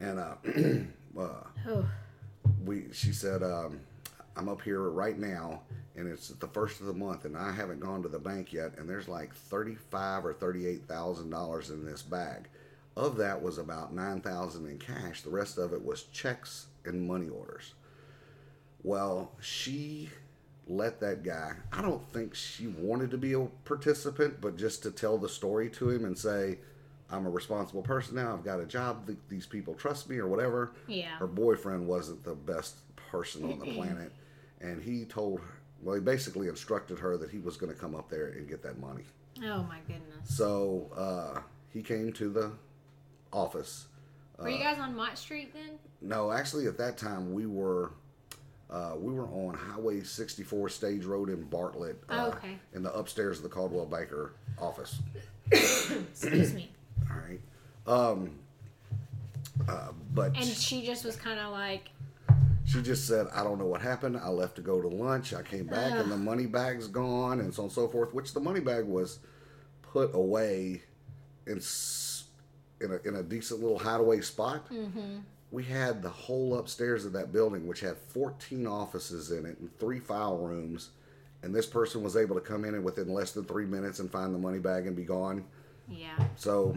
And 0.00 0.18
uh, 0.18 0.34
uh, 1.20 1.82
we 2.64 2.84
she 2.92 3.12
said 3.12 3.42
um, 3.42 3.80
i'm 4.36 4.48
up 4.48 4.62
here 4.62 4.80
right 4.80 5.18
now 5.18 5.60
and 5.96 6.08
it's 6.08 6.28
the 6.28 6.48
first 6.48 6.80
of 6.80 6.86
the 6.86 6.92
month 6.92 7.24
and 7.24 7.36
i 7.36 7.52
haven't 7.52 7.80
gone 7.80 8.02
to 8.02 8.08
the 8.08 8.18
bank 8.18 8.52
yet 8.52 8.72
and 8.78 8.88
there's 8.88 9.08
like 9.08 9.34
35 9.34 10.26
or 10.26 10.32
38 10.32 10.86
thousand 10.88 11.30
dollars 11.30 11.70
in 11.70 11.84
this 11.84 12.02
bag. 12.02 12.48
Of 12.96 13.16
that 13.16 13.42
was 13.42 13.58
about 13.58 13.92
9000 13.92 14.66
in 14.68 14.78
cash. 14.78 15.22
The 15.22 15.30
rest 15.30 15.58
of 15.58 15.72
it 15.72 15.84
was 15.84 16.04
checks 16.04 16.66
and 16.84 17.08
money 17.08 17.28
orders. 17.28 17.74
Well 18.82 19.32
she 19.40 20.10
let 20.66 20.98
that 20.98 21.22
guy 21.22 21.52
i 21.74 21.82
don't 21.82 22.02
think 22.10 22.34
she 22.34 22.66
wanted 22.66 23.10
to 23.10 23.18
be 23.18 23.34
a 23.34 23.40
participant 23.66 24.40
but 24.40 24.56
just 24.56 24.82
to 24.82 24.90
tell 24.90 25.18
the 25.18 25.28
story 25.28 25.68
to 25.68 25.90
him 25.90 26.06
and 26.06 26.16
say 26.16 26.56
i'm 27.10 27.26
a 27.26 27.30
responsible 27.30 27.82
person 27.82 28.16
now 28.16 28.32
i've 28.32 28.44
got 28.44 28.60
a 28.60 28.64
job 28.66 29.06
Th- 29.06 29.18
these 29.28 29.46
people 29.46 29.74
trust 29.74 30.08
me 30.08 30.16
or 30.18 30.26
whatever 30.26 30.72
Yeah. 30.86 31.16
her 31.18 31.26
boyfriend 31.26 31.86
wasn't 31.86 32.24
the 32.24 32.34
best 32.34 32.76
person 33.10 33.44
on 33.44 33.58
the 33.58 33.66
planet 33.74 34.12
and 34.60 34.82
he 34.82 35.04
told 35.04 35.40
her 35.40 35.46
well 35.82 35.94
he 35.94 36.00
basically 36.00 36.48
instructed 36.48 36.98
her 36.98 37.16
that 37.18 37.30
he 37.30 37.38
was 37.38 37.56
going 37.56 37.72
to 37.72 37.78
come 37.78 37.94
up 37.94 38.08
there 38.08 38.28
and 38.28 38.48
get 38.48 38.62
that 38.62 38.78
money 38.78 39.04
Oh 39.42 39.62
my 39.64 39.78
goodness. 39.86 40.36
so 40.36 40.90
uh, 40.96 41.40
he 41.72 41.82
came 41.82 42.12
to 42.14 42.28
the 42.30 42.52
office 43.32 43.86
Were 44.38 44.48
you 44.48 44.58
guys 44.58 44.78
on 44.78 44.94
Mott 44.96 45.18
Street 45.18 45.52
then? 45.52 45.78
no 46.00 46.30
actually 46.32 46.66
at 46.66 46.78
that 46.78 46.96
time 46.96 47.32
we 47.34 47.46
were 47.46 47.92
uh, 48.70 48.94
we 48.96 49.12
were 49.12 49.26
on 49.26 49.54
highway 49.54 50.02
64 50.02 50.68
stage 50.70 51.04
road 51.04 51.28
in 51.28 51.42
bartlett 51.44 52.02
uh, 52.08 52.30
Oh, 52.32 52.36
okay. 52.36 52.56
in 52.72 52.82
the 52.82 52.92
upstairs 52.94 53.36
of 53.38 53.42
the 53.42 53.48
Coldwell 53.50 53.86
Banker 53.86 54.32
office 54.58 54.98
Excuse 55.52 56.54
me. 56.54 56.70
All 57.10 57.16
right 57.16 57.40
um, 57.86 58.38
uh, 59.68 59.88
but 60.12 60.36
And 60.36 60.44
she 60.46 60.84
just 60.84 61.04
was 61.04 61.16
kind 61.16 61.38
of 61.38 61.52
like, 61.52 61.90
She 62.64 62.80
just 62.82 63.06
said, 63.06 63.26
I 63.34 63.44
don't 63.44 63.58
know 63.58 63.66
what 63.66 63.82
happened. 63.82 64.16
I 64.16 64.28
left 64.28 64.56
to 64.56 64.62
go 64.62 64.80
to 64.80 64.88
lunch. 64.88 65.34
I 65.34 65.42
came 65.42 65.66
back 65.66 65.92
and 65.92 66.10
the 66.10 66.16
money 66.16 66.46
bag's 66.46 66.88
gone 66.88 67.40
and 67.40 67.52
so 67.52 67.62
on 67.62 67.66
and 67.66 67.72
so 67.72 67.88
forth, 67.88 68.14
which 68.14 68.32
the 68.32 68.40
money 68.40 68.60
bag 68.60 68.84
was 68.84 69.18
put 69.82 70.14
away 70.14 70.82
in 71.46 71.60
in 72.80 72.90
a, 72.92 73.08
in 73.08 73.16
a 73.16 73.22
decent 73.22 73.60
little 73.60 73.78
hideaway 73.78 74.20
spot. 74.22 74.66
We 75.50 75.62
had 75.62 76.02
the 76.02 76.08
whole 76.10 76.58
upstairs 76.58 77.04
of 77.04 77.12
that 77.12 77.32
building, 77.32 77.66
which 77.66 77.80
had 77.80 77.96
14 77.96 78.66
offices 78.66 79.30
in 79.30 79.46
it 79.46 79.58
and 79.60 79.78
three 79.78 80.00
file 80.00 80.38
rooms. 80.38 80.90
And 81.42 81.54
this 81.54 81.66
person 81.66 82.02
was 82.02 82.16
able 82.16 82.34
to 82.34 82.40
come 82.40 82.64
in 82.64 82.74
and 82.74 82.82
within 82.82 83.08
less 83.12 83.32
than 83.32 83.44
three 83.44 83.66
minutes 83.66 83.98
and 84.00 84.10
find 84.10 84.34
the 84.34 84.38
money 84.38 84.58
bag 84.58 84.86
and 84.86 84.96
be 84.96 85.04
gone. 85.04 85.44
Yeah. 85.88 86.18
So 86.36 86.76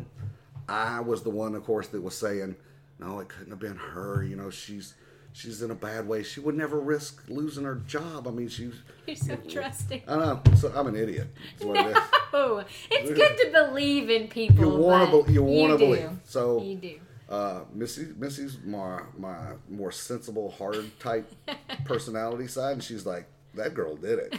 I 0.69 0.99
was 0.99 1.23
the 1.23 1.29
one, 1.29 1.55
of 1.55 1.63
course, 1.63 1.87
that 1.89 2.01
was 2.01 2.15
saying, 2.17 2.55
"No, 2.99 3.19
it 3.19 3.29
couldn't 3.29 3.49
have 3.51 3.59
been 3.59 3.77
her. 3.77 4.23
You 4.23 4.35
know, 4.35 4.49
she's 4.49 4.93
she's 5.33 5.61
in 5.61 5.71
a 5.71 5.75
bad 5.75 6.07
way. 6.07 6.23
She 6.23 6.39
would 6.39 6.55
never 6.55 6.79
risk 6.79 7.23
losing 7.29 7.63
her 7.63 7.75
job. 7.87 8.27
I 8.27 8.31
mean, 8.31 8.47
she's 8.49 8.73
You're 9.07 9.15
so 9.15 9.35
trusting. 9.49 10.01
I 10.07 10.15
know. 10.17 10.41
So 10.55 10.71
I'm 10.75 10.87
an 10.87 10.95
idiot. 10.95 11.27
What 11.61 11.77
it. 11.77 11.97
No, 12.33 12.63
it's 12.91 13.09
good 13.11 13.37
to 13.37 13.51
believe 13.51 14.09
in 14.09 14.27
people. 14.27 14.63
You 14.65 14.69
want 14.69 15.25
to 15.27 15.31
you 15.31 15.43
want 15.43 15.71
to 15.73 15.77
believe. 15.77 16.09
So 16.25 16.61
You 16.61 16.75
do. 16.75 16.99
uh, 17.29 17.61
Missy 17.73 18.07
Missy's 18.17 18.57
my 18.65 19.01
my 19.17 19.53
more 19.69 19.91
sensible, 19.93 20.51
hard 20.51 20.85
type 20.99 21.31
personality 21.85 22.47
side, 22.47 22.73
and 22.73 22.83
she's 22.83 23.05
like, 23.05 23.25
that 23.55 23.73
girl 23.73 23.95
did 23.95 24.19
it. 24.19 24.35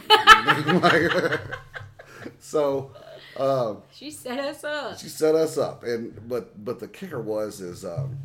Like, 0.83 1.39
so. 2.39 2.91
Uh, 3.39 3.75
She 3.91 4.11
set 4.11 4.39
us 4.39 4.63
up. 4.63 4.99
she 4.99 5.07
set 5.07 5.33
us 5.35 5.57
up 5.57 5.83
and 5.83 6.27
but 6.27 6.63
but 6.65 6.79
the 6.79 6.87
kicker 6.87 7.21
was 7.21 7.61
is 7.61 7.85
um, 7.85 8.17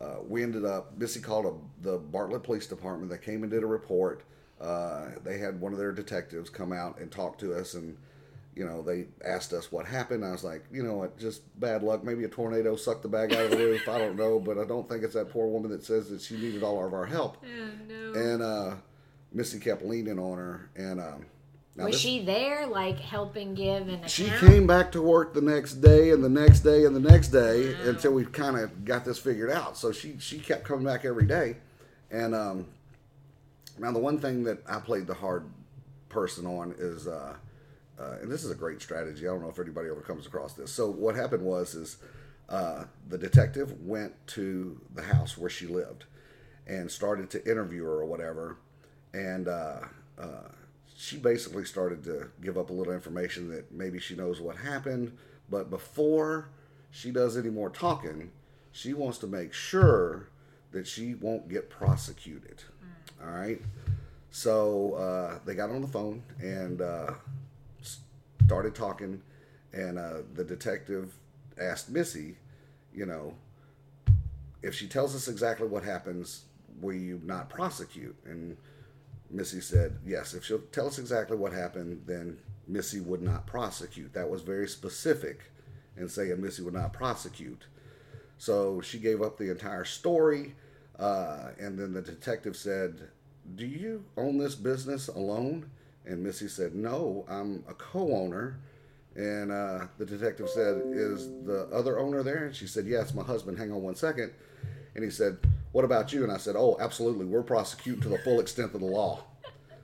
uh, 0.00 0.16
we 0.28 0.42
ended 0.42 0.64
up 0.64 0.96
missy 0.98 1.20
called 1.20 1.46
a, 1.46 1.54
the 1.88 1.98
bartlett 1.98 2.42
police 2.42 2.66
department 2.66 3.10
they 3.10 3.18
came 3.18 3.42
and 3.42 3.50
did 3.52 3.62
a 3.62 3.66
report. 3.66 4.22
Uh, 4.60 5.06
they 5.24 5.38
had 5.38 5.60
one 5.60 5.72
of 5.72 5.78
their 5.78 5.92
detectives 5.92 6.48
come 6.50 6.72
out 6.72 6.98
and 7.00 7.10
talk 7.10 7.36
to 7.38 7.54
us 7.54 7.74
and 7.74 7.96
you 8.54 8.64
know 8.64 8.82
they 8.82 9.06
asked 9.24 9.52
us 9.52 9.72
what 9.72 9.84
happened. 9.84 10.24
I 10.24 10.30
was 10.30 10.44
like 10.44 10.64
you 10.72 10.82
know 10.84 10.94
what 10.94 11.18
just 11.18 11.42
bad 11.60 11.82
luck. 11.82 12.04
Maybe 12.04 12.22
a 12.24 12.28
tornado 12.28 12.76
sucked 12.76 13.02
the 13.02 13.08
bag 13.08 13.32
out 13.34 13.46
of 13.46 13.50
the 13.50 13.56
roof. 13.56 13.88
I 13.88 13.98
don't 13.98 14.16
know 14.16 14.38
but 14.38 14.58
i 14.58 14.64
don't 14.64 14.88
think 14.88 15.02
it's 15.02 15.14
that 15.14 15.30
poor 15.30 15.48
woman 15.48 15.70
that 15.72 15.82
says 15.84 16.08
that 16.10 16.20
she 16.20 16.36
needed 16.36 16.62
all 16.62 16.84
of 16.86 16.94
our 16.94 17.06
help. 17.06 17.38
Oh 17.44 17.70
no. 17.88 18.12
and 18.20 18.42
uh, 18.42 18.74
missy 19.32 19.58
kept 19.58 19.84
leaning 19.84 20.18
on 20.20 20.38
her 20.38 20.70
and 20.76 21.00
um, 21.00 21.26
now 21.76 21.86
Was 21.86 21.94
this- 21.94 22.02
she 22.02 22.24
there, 22.24 22.66
like 22.66 23.00
helping 23.00 23.54
give 23.54 23.88
an 23.88 23.94
account? 23.94 24.10
she 24.10 24.30
came 24.30 24.66
back 24.66 24.92
to 24.92 25.02
work 25.02 25.34
the 25.34 25.40
next 25.40 25.74
day 25.74 26.10
and 26.10 26.22
the 26.22 26.28
next 26.28 26.60
day 26.60 26.84
and 26.84 26.94
the 26.94 27.00
next 27.00 27.28
day 27.28 27.74
until 27.82 28.12
we 28.12 28.24
kind 28.24 28.56
of 28.56 28.84
got 28.84 29.04
this 29.04 29.18
figured 29.18 29.50
out. 29.50 29.76
So 29.76 29.90
she 29.90 30.16
she 30.20 30.38
kept 30.38 30.64
coming 30.64 30.84
back 30.84 31.04
every 31.04 31.26
day, 31.26 31.56
and 32.10 32.34
um, 32.34 32.66
now 33.78 33.90
the 33.90 33.98
one 33.98 34.20
thing 34.20 34.44
that 34.44 34.58
I 34.68 34.78
played 34.78 35.08
the 35.08 35.14
hard 35.14 35.44
person 36.08 36.46
on 36.46 36.76
is, 36.78 37.08
uh, 37.08 37.34
uh, 37.98 38.16
and 38.22 38.30
this 38.30 38.44
is 38.44 38.52
a 38.52 38.54
great 38.54 38.80
strategy. 38.80 39.26
I 39.26 39.32
don't 39.32 39.42
know 39.42 39.48
if 39.48 39.58
anybody 39.58 39.88
ever 39.88 40.00
comes 40.00 40.26
across 40.26 40.52
this. 40.52 40.70
So 40.70 40.88
what 40.88 41.16
happened 41.16 41.42
was 41.42 41.74
is 41.74 41.96
uh, 42.48 42.84
the 43.08 43.18
detective 43.18 43.80
went 43.80 44.12
to 44.28 44.80
the 44.94 45.02
house 45.02 45.36
where 45.36 45.50
she 45.50 45.66
lived 45.66 46.04
and 46.68 46.88
started 46.88 47.30
to 47.30 47.50
interview 47.50 47.82
her 47.82 47.94
or 48.00 48.04
whatever, 48.04 48.58
and. 49.12 49.48
Uh, 49.48 49.80
uh, 50.16 50.48
she 50.94 51.16
basically 51.16 51.64
started 51.64 52.04
to 52.04 52.30
give 52.42 52.56
up 52.56 52.70
a 52.70 52.72
little 52.72 52.92
information 52.92 53.50
that 53.50 53.72
maybe 53.72 53.98
she 53.98 54.14
knows 54.14 54.40
what 54.40 54.56
happened, 54.56 55.16
but 55.50 55.68
before 55.68 56.48
she 56.90 57.10
does 57.10 57.36
any 57.36 57.50
more 57.50 57.68
talking, 57.68 58.30
she 58.70 58.94
wants 58.94 59.18
to 59.18 59.26
make 59.26 59.52
sure 59.52 60.28
that 60.70 60.86
she 60.86 61.14
won't 61.14 61.48
get 61.48 61.68
prosecuted. 61.68 62.62
All 63.22 63.30
right. 63.30 63.60
So 64.30 64.94
uh, 64.94 65.38
they 65.44 65.54
got 65.54 65.70
on 65.70 65.80
the 65.80 65.88
phone 65.88 66.22
and 66.40 66.80
uh, 66.80 67.14
started 68.46 68.74
talking, 68.74 69.22
and 69.72 69.98
uh, 69.98 70.18
the 70.34 70.44
detective 70.44 71.14
asked 71.60 71.90
Missy, 71.90 72.36
you 72.92 73.06
know, 73.06 73.34
if 74.62 74.74
she 74.74 74.86
tells 74.86 75.14
us 75.14 75.28
exactly 75.28 75.66
what 75.66 75.84
happens, 75.84 76.44
will 76.80 76.94
you 76.94 77.20
not 77.24 77.48
prosecute? 77.48 78.16
And 78.24 78.56
Missy 79.34 79.60
said, 79.60 79.98
yes, 80.06 80.32
if 80.34 80.44
she'll 80.44 80.60
tell 80.72 80.86
us 80.86 80.98
exactly 80.98 81.36
what 81.36 81.52
happened, 81.52 82.02
then 82.06 82.38
Missy 82.68 83.00
would 83.00 83.22
not 83.22 83.46
prosecute. 83.46 84.14
That 84.14 84.30
was 84.30 84.42
very 84.42 84.68
specific 84.68 85.40
in 85.96 86.08
saying 86.08 86.40
Missy 86.40 86.62
would 86.62 86.74
not 86.74 86.92
prosecute. 86.92 87.64
So 88.38 88.80
she 88.80 88.98
gave 88.98 89.22
up 89.22 89.36
the 89.36 89.50
entire 89.50 89.84
story. 89.84 90.54
Uh, 90.98 91.48
and 91.58 91.78
then 91.78 91.92
the 91.92 92.02
detective 92.02 92.56
said, 92.56 93.08
Do 93.56 93.66
you 93.66 94.04
own 94.16 94.38
this 94.38 94.54
business 94.54 95.08
alone? 95.08 95.70
And 96.06 96.22
Missy 96.22 96.48
said, 96.48 96.74
No, 96.74 97.24
I'm 97.28 97.64
a 97.68 97.74
co 97.74 98.14
owner. 98.14 98.58
And 99.16 99.50
uh, 99.50 99.86
the 99.98 100.06
detective 100.06 100.48
said, 100.48 100.82
Is 100.92 101.28
the 101.44 101.68
other 101.72 101.98
owner 101.98 102.22
there? 102.22 102.46
And 102.46 102.54
she 102.54 102.66
said, 102.66 102.86
Yes, 102.86 103.14
my 103.14 103.24
husband. 103.24 103.58
Hang 103.58 103.72
on 103.72 103.82
one 103.82 103.96
second. 103.96 104.32
And 104.94 105.02
he 105.02 105.10
said, 105.10 105.38
What 105.74 105.84
about 105.84 106.12
you? 106.12 106.22
And 106.22 106.30
I 106.30 106.36
said, 106.36 106.54
Oh, 106.56 106.76
absolutely. 106.78 107.26
We're 107.26 107.42
prosecuting 107.42 108.00
to 108.02 108.08
the 108.08 108.18
full 108.18 108.38
extent 108.38 108.74
of 108.74 108.80
the 108.80 108.86
law. 108.86 109.24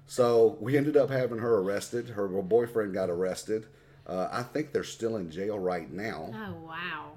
So 0.07 0.57
we 0.61 0.77
ended 0.77 0.97
up 0.97 1.11
having 1.11 1.39
her 1.39 1.59
arrested. 1.59 2.11
Her 2.11 2.29
boyfriend 2.29 2.95
got 2.95 3.11
arrested. 3.11 3.67
Uh, 4.07 4.29
I 4.31 4.45
think 4.45 4.71
they're 4.71 4.85
still 4.85 5.17
in 5.17 5.33
jail 5.33 5.59
right 5.59 5.91
now. 5.93 6.31
Oh 6.33 6.69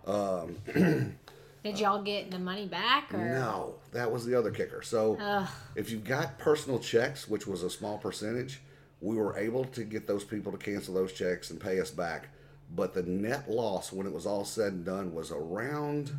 wow. 0.08 0.48
Um, 0.74 1.16
Did 1.64 1.80
y'all 1.80 2.02
get 2.02 2.32
the 2.32 2.40
money 2.40 2.66
back 2.66 3.14
or? 3.14 3.20
no, 3.20 3.76
that 3.92 4.12
was 4.12 4.26
the 4.26 4.34
other 4.34 4.50
kicker. 4.50 4.82
So 4.82 5.18
Ugh. 5.22 5.48
if 5.76 5.92
you've 5.92 6.04
got 6.04 6.40
personal 6.40 6.80
checks, 6.80 7.30
which 7.30 7.46
was 7.46 7.62
a 7.62 7.70
small 7.70 8.00
percentage, 8.00 8.60
we 9.02 9.18
were 9.18 9.38
able 9.38 9.66
to 9.66 9.84
get 9.84 10.08
those 10.08 10.24
people 10.24 10.52
to 10.52 10.58
cancel 10.58 10.96
those 10.96 11.14
checks 11.14 11.52
and 11.52 11.62
pay 11.62 11.80
us 11.80 11.92
back. 11.92 12.30
But 12.76 12.96
the 12.96 13.04
net 13.04 13.52
loss 13.52 13.94
when 13.94 14.08
it 14.08 14.14
was 14.14 14.26
all 14.26 14.46
said 14.46 14.74
and 14.74 14.84
done 14.84 15.14
was 15.14 15.30
around 15.30 16.12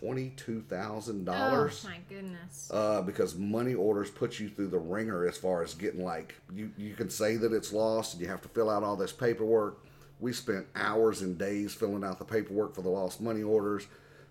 twenty-two 0.00 0.62
thousand 0.62 1.28
Oh 1.28 1.32
dollars. 1.32 1.84
Oh 1.86 1.90
my 1.90 1.98
goodness. 2.08 2.70
uh, 2.72 3.02
because 3.02 3.36
money 3.36 3.74
orders 3.74 4.10
put 4.10 4.38
you 4.40 4.48
through 4.48 4.68
the 4.68 4.78
ringer 4.78 5.26
as 5.26 5.36
far 5.36 5.62
as 5.62 5.74
getting 5.74 6.04
like 6.04 6.34
you, 6.54 6.70
you 6.76 6.94
can 6.94 7.10
say 7.10 7.36
that 7.36 7.52
it's 7.52 7.72
lost 7.72 8.14
and 8.14 8.22
you 8.22 8.28
have 8.28 8.42
to 8.42 8.48
fill 8.48 8.70
out 8.70 8.82
all 8.82 8.96
this 8.96 9.12
paperwork 9.12 9.84
we 10.20 10.32
spent 10.32 10.66
hours 10.76 11.22
and 11.22 11.36
days 11.38 11.74
filling 11.74 12.04
out 12.04 12.18
the 12.18 12.24
paperwork 12.24 12.74
for 12.74 12.82
the 12.82 12.88
lost 12.88 13.20
money 13.20 13.42
orders 13.42 13.86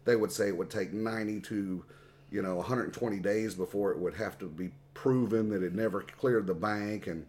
they 0.05 0.15
would 0.15 0.31
say 0.31 0.47
it 0.47 0.57
would 0.57 0.69
take 0.69 0.91
90 0.93 1.39
to 1.41 1.83
you 2.31 2.41
know 2.41 2.55
120 2.55 3.19
days 3.19 3.53
before 3.55 3.91
it 3.91 3.99
would 3.99 4.13
have 4.15 4.37
to 4.39 4.45
be 4.45 4.71
proven 4.93 5.49
that 5.49 5.61
it 5.63 5.73
never 5.75 6.01
cleared 6.01 6.47
the 6.47 6.53
bank 6.53 7.07
and 7.07 7.25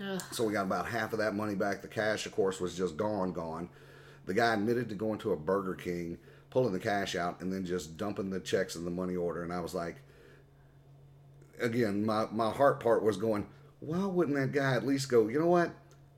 Ugh. 0.00 0.22
so 0.30 0.44
we 0.44 0.52
got 0.52 0.62
about 0.66 0.86
half 0.86 1.12
of 1.12 1.18
that 1.18 1.34
money 1.34 1.56
back. 1.56 1.82
The 1.82 1.88
cash, 1.88 2.24
of 2.26 2.30
course, 2.32 2.60
was 2.60 2.76
just 2.76 2.96
gone, 2.96 3.32
gone. 3.32 3.68
The 4.26 4.34
guy 4.34 4.54
admitted 4.54 4.88
to 4.90 4.94
going 4.94 5.18
to 5.20 5.32
a 5.32 5.36
Burger 5.36 5.74
King, 5.74 6.18
pulling 6.50 6.72
the 6.72 6.78
cash 6.78 7.14
out, 7.16 7.40
and 7.40 7.52
then 7.52 7.64
just 7.64 7.96
dumping 7.96 8.30
the 8.30 8.40
checks 8.40 8.76
in 8.76 8.84
the 8.84 8.90
money 8.90 9.16
order. 9.16 9.42
And 9.42 9.52
I 9.52 9.60
was 9.60 9.74
like, 9.74 9.96
again, 11.60 12.04
my, 12.04 12.26
my 12.30 12.50
heart 12.50 12.80
part 12.80 13.02
was 13.02 13.16
going, 13.16 13.46
why 13.80 14.04
wouldn't 14.06 14.36
that 14.36 14.52
guy 14.52 14.74
at 14.74 14.86
least 14.86 15.08
go, 15.08 15.28
you 15.28 15.38
know 15.38 15.46
what? 15.46 15.70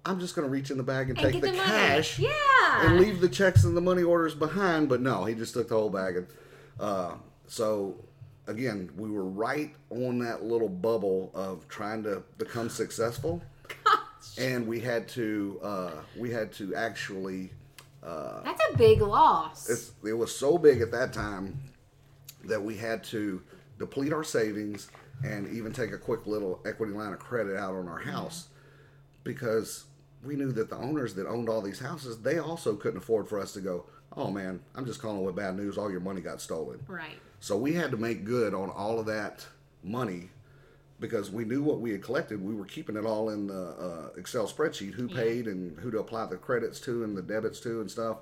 I'm 0.05 0.19
just 0.19 0.35
going 0.35 0.47
to 0.47 0.51
reach 0.51 0.71
in 0.71 0.79
the 0.79 0.83
bag 0.83 1.11
and, 1.11 1.19
And 1.19 1.33
take 1.33 1.43
the, 1.43 1.51
the 1.51 1.57
cash 1.57 2.19
Yeah. 2.19 2.31
and 2.87 2.99
leave 2.99 3.21
the 3.21 3.29
checks 3.29 3.65
and 3.65 3.77
the 3.77 3.81
money 3.83 4.03
orders 4.03 4.35
behind. 4.35 4.89
But 4.89 5.03
no, 5.03 5.25
he 5.25 5.35
just 5.35 5.53
took 5.53 5.69
the 5.69 5.75
whole 5.75 5.91
bag. 5.91 6.17
And 6.17 6.27
uh, 6.79 7.15
so, 7.47 8.03
again, 8.47 8.91
we 8.97 9.11
were 9.11 9.27
right 9.27 9.75
on 9.91 10.19
that 10.21 10.43
little 10.43 10.71
bubble 10.71 11.31
of 11.35 11.69
trying 11.69 12.03
to 12.05 12.23
become 12.39 12.71
successful 12.71 13.43
and 14.39 14.67
we 14.67 14.81
had 14.81 15.07
to 15.09 15.61
uh, 15.63 15.91
we 16.17 16.31
had 16.31 16.53
to 16.53 16.75
actually 16.75 17.51
Uh, 18.03 18.43
That's 18.43 18.63
a 18.73 18.77
big 18.79 19.03
loss. 19.03 19.69
it's, 19.69 19.93
it 20.05 20.15
was 20.15 20.35
so 20.35 20.57
big 20.59 20.81
at 20.81 20.91
that 20.93 21.13
time 21.13 21.61
that 22.45 22.63
we 22.63 22.77
had 22.77 23.05
to 23.05 23.43
deplete 23.79 24.13
our 24.13 24.25
savings 24.25 24.91
and 25.23 25.47
even 25.55 25.73
take 25.73 25.93
a 25.93 25.99
quick 25.99 26.27
little 26.27 26.61
equity 26.65 26.93
line 26.93 27.13
of 27.13 27.19
credit 27.19 27.57
out 27.57 27.75
on 27.75 27.89
our 27.89 27.99
house 27.99 28.49
because 29.23 29.85
we 30.25 30.37
knew 30.37 30.51
that 30.53 30.71
the 30.71 30.77
owners 30.77 31.15
that 31.15 31.27
owned 31.27 31.49
all 31.49 31.61
these 31.61 31.79
houses 31.79 32.19
they 32.23 32.39
also 32.39 32.75
couldn't 32.75 32.99
afford 32.99 33.29
for 33.29 33.39
us 33.39 33.53
to 33.53 33.61
go 33.61 33.85
oh 34.17 34.31
man 34.31 34.61
i'm 34.75 34.87
just 34.87 35.01
calling 35.01 35.23
with 35.23 35.37
bad 35.37 35.55
news 35.57 35.77
all 35.77 35.91
your 35.91 36.01
money 36.01 36.21
got 36.23 36.41
stolen 36.41 36.79
right. 36.89 37.19
so 37.41 37.57
we 37.57 37.75
had 37.75 37.91
to 37.91 37.97
make 37.99 38.25
good 38.25 38.55
on 38.55 38.71
all 38.71 38.99
of 38.99 39.07
that 39.07 39.47
money 39.83 40.31
because 41.01 41.31
we 41.31 41.45
knew 41.45 41.63
what 41.63 41.81
we 41.81 41.91
had 41.91 42.03
collected. 42.03 42.45
We 42.45 42.55
were 42.55 42.67
keeping 42.67 42.97
it 42.97 43.05
all 43.05 43.31
in 43.31 43.47
the 43.47 43.69
uh, 43.71 44.19
Excel 44.19 44.47
spreadsheet 44.47 44.93
who 44.95 45.09
paid 45.09 45.47
and 45.47 45.79
who 45.81 45.91
to 45.91 45.99
apply 45.99 46.27
the 46.27 46.37
credits 46.37 46.79
to 46.81 47.03
and 47.05 47.17
the 47.17 47.23
debits 47.23 47.59
to 47.61 47.81
and 47.81 47.91
stuff. 47.91 48.19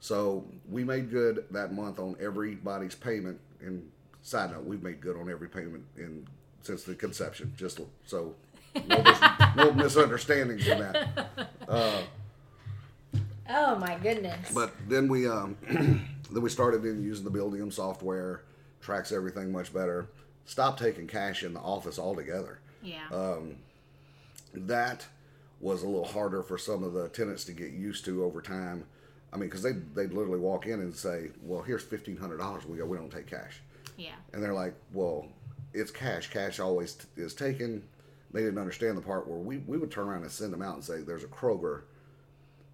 So 0.00 0.44
we 0.70 0.84
made 0.84 1.10
good 1.10 1.44
that 1.50 1.72
month 1.72 1.98
on 1.98 2.16
everybody's 2.20 2.94
payment. 2.94 3.40
And 3.60 3.90
side 4.22 4.52
note, 4.52 4.64
we've 4.64 4.82
made 4.82 5.00
good 5.00 5.16
on 5.16 5.30
every 5.30 5.48
payment 5.48 5.84
in 5.96 6.26
since 6.62 6.84
the 6.84 6.94
conception. 6.94 7.54
Just 7.56 7.80
so 8.06 8.34
no, 8.86 9.02
mis- 9.02 9.20
no 9.56 9.72
misunderstandings 9.72 10.68
in 10.68 10.78
that. 10.78 11.28
Oh 13.50 13.76
my 13.76 13.96
goodness. 13.96 14.50
But 14.52 14.74
then 14.88 15.08
we 15.08 15.26
um, 15.26 15.56
then 15.70 16.42
we 16.42 16.50
started 16.50 16.84
in 16.84 17.02
using 17.02 17.24
the 17.24 17.30
Buildium 17.30 17.72
software, 17.72 18.42
tracks 18.80 19.10
everything 19.10 19.50
much 19.50 19.72
better. 19.72 20.08
Stopped 20.48 20.78
taking 20.78 21.06
cash 21.06 21.42
in 21.42 21.52
the 21.52 21.60
office 21.60 21.98
altogether. 21.98 22.58
yeah. 22.82 23.06
uh, 23.12 23.40
That 24.54 25.06
was 25.60 25.82
a 25.82 25.86
little 25.86 26.06
harder 26.06 26.42
for 26.42 26.56
some 26.56 26.82
of 26.82 26.94
the 26.94 27.08
tenants 27.10 27.44
to 27.44 27.52
get 27.52 27.72
used 27.72 28.04
to 28.06 28.24
over 28.24 28.40
time. 28.40 28.84
I 29.30 29.36
mean, 29.36 29.48
because 29.50 29.62
they 29.62 29.72
they'd 29.72 30.12
literally 30.14 30.38
walk 30.38 30.64
in 30.66 30.80
and 30.80 30.94
say, 30.96 31.32
"Well, 31.42 31.60
here's 31.60 31.82
fifteen 31.82 32.16
hundred 32.16 32.38
dollars." 32.38 32.64
We 32.64 32.78
go, 32.78 32.86
"We 32.86 32.96
don't 32.96 33.10
take 33.12 33.26
cash," 33.26 33.60
Yeah. 33.98 34.14
and 34.32 34.42
they're 34.42 34.54
like, 34.54 34.72
"Well, 34.94 35.26
it's 35.74 35.90
cash. 35.90 36.30
Cash 36.30 36.60
always 36.60 36.94
t- 36.94 37.06
is 37.18 37.34
taken." 37.34 37.82
They 38.32 38.40
didn't 38.40 38.58
understand 38.58 38.96
the 38.96 39.02
part 39.02 39.28
where 39.28 39.38
we, 39.38 39.58
we 39.58 39.76
would 39.76 39.90
turn 39.90 40.06
around 40.08 40.22
and 40.22 40.30
send 40.32 40.52
them 40.54 40.62
out 40.62 40.76
and 40.76 40.84
say, 40.84 41.02
"There's 41.02 41.24
a 41.24 41.28
Kroger, 41.28 41.82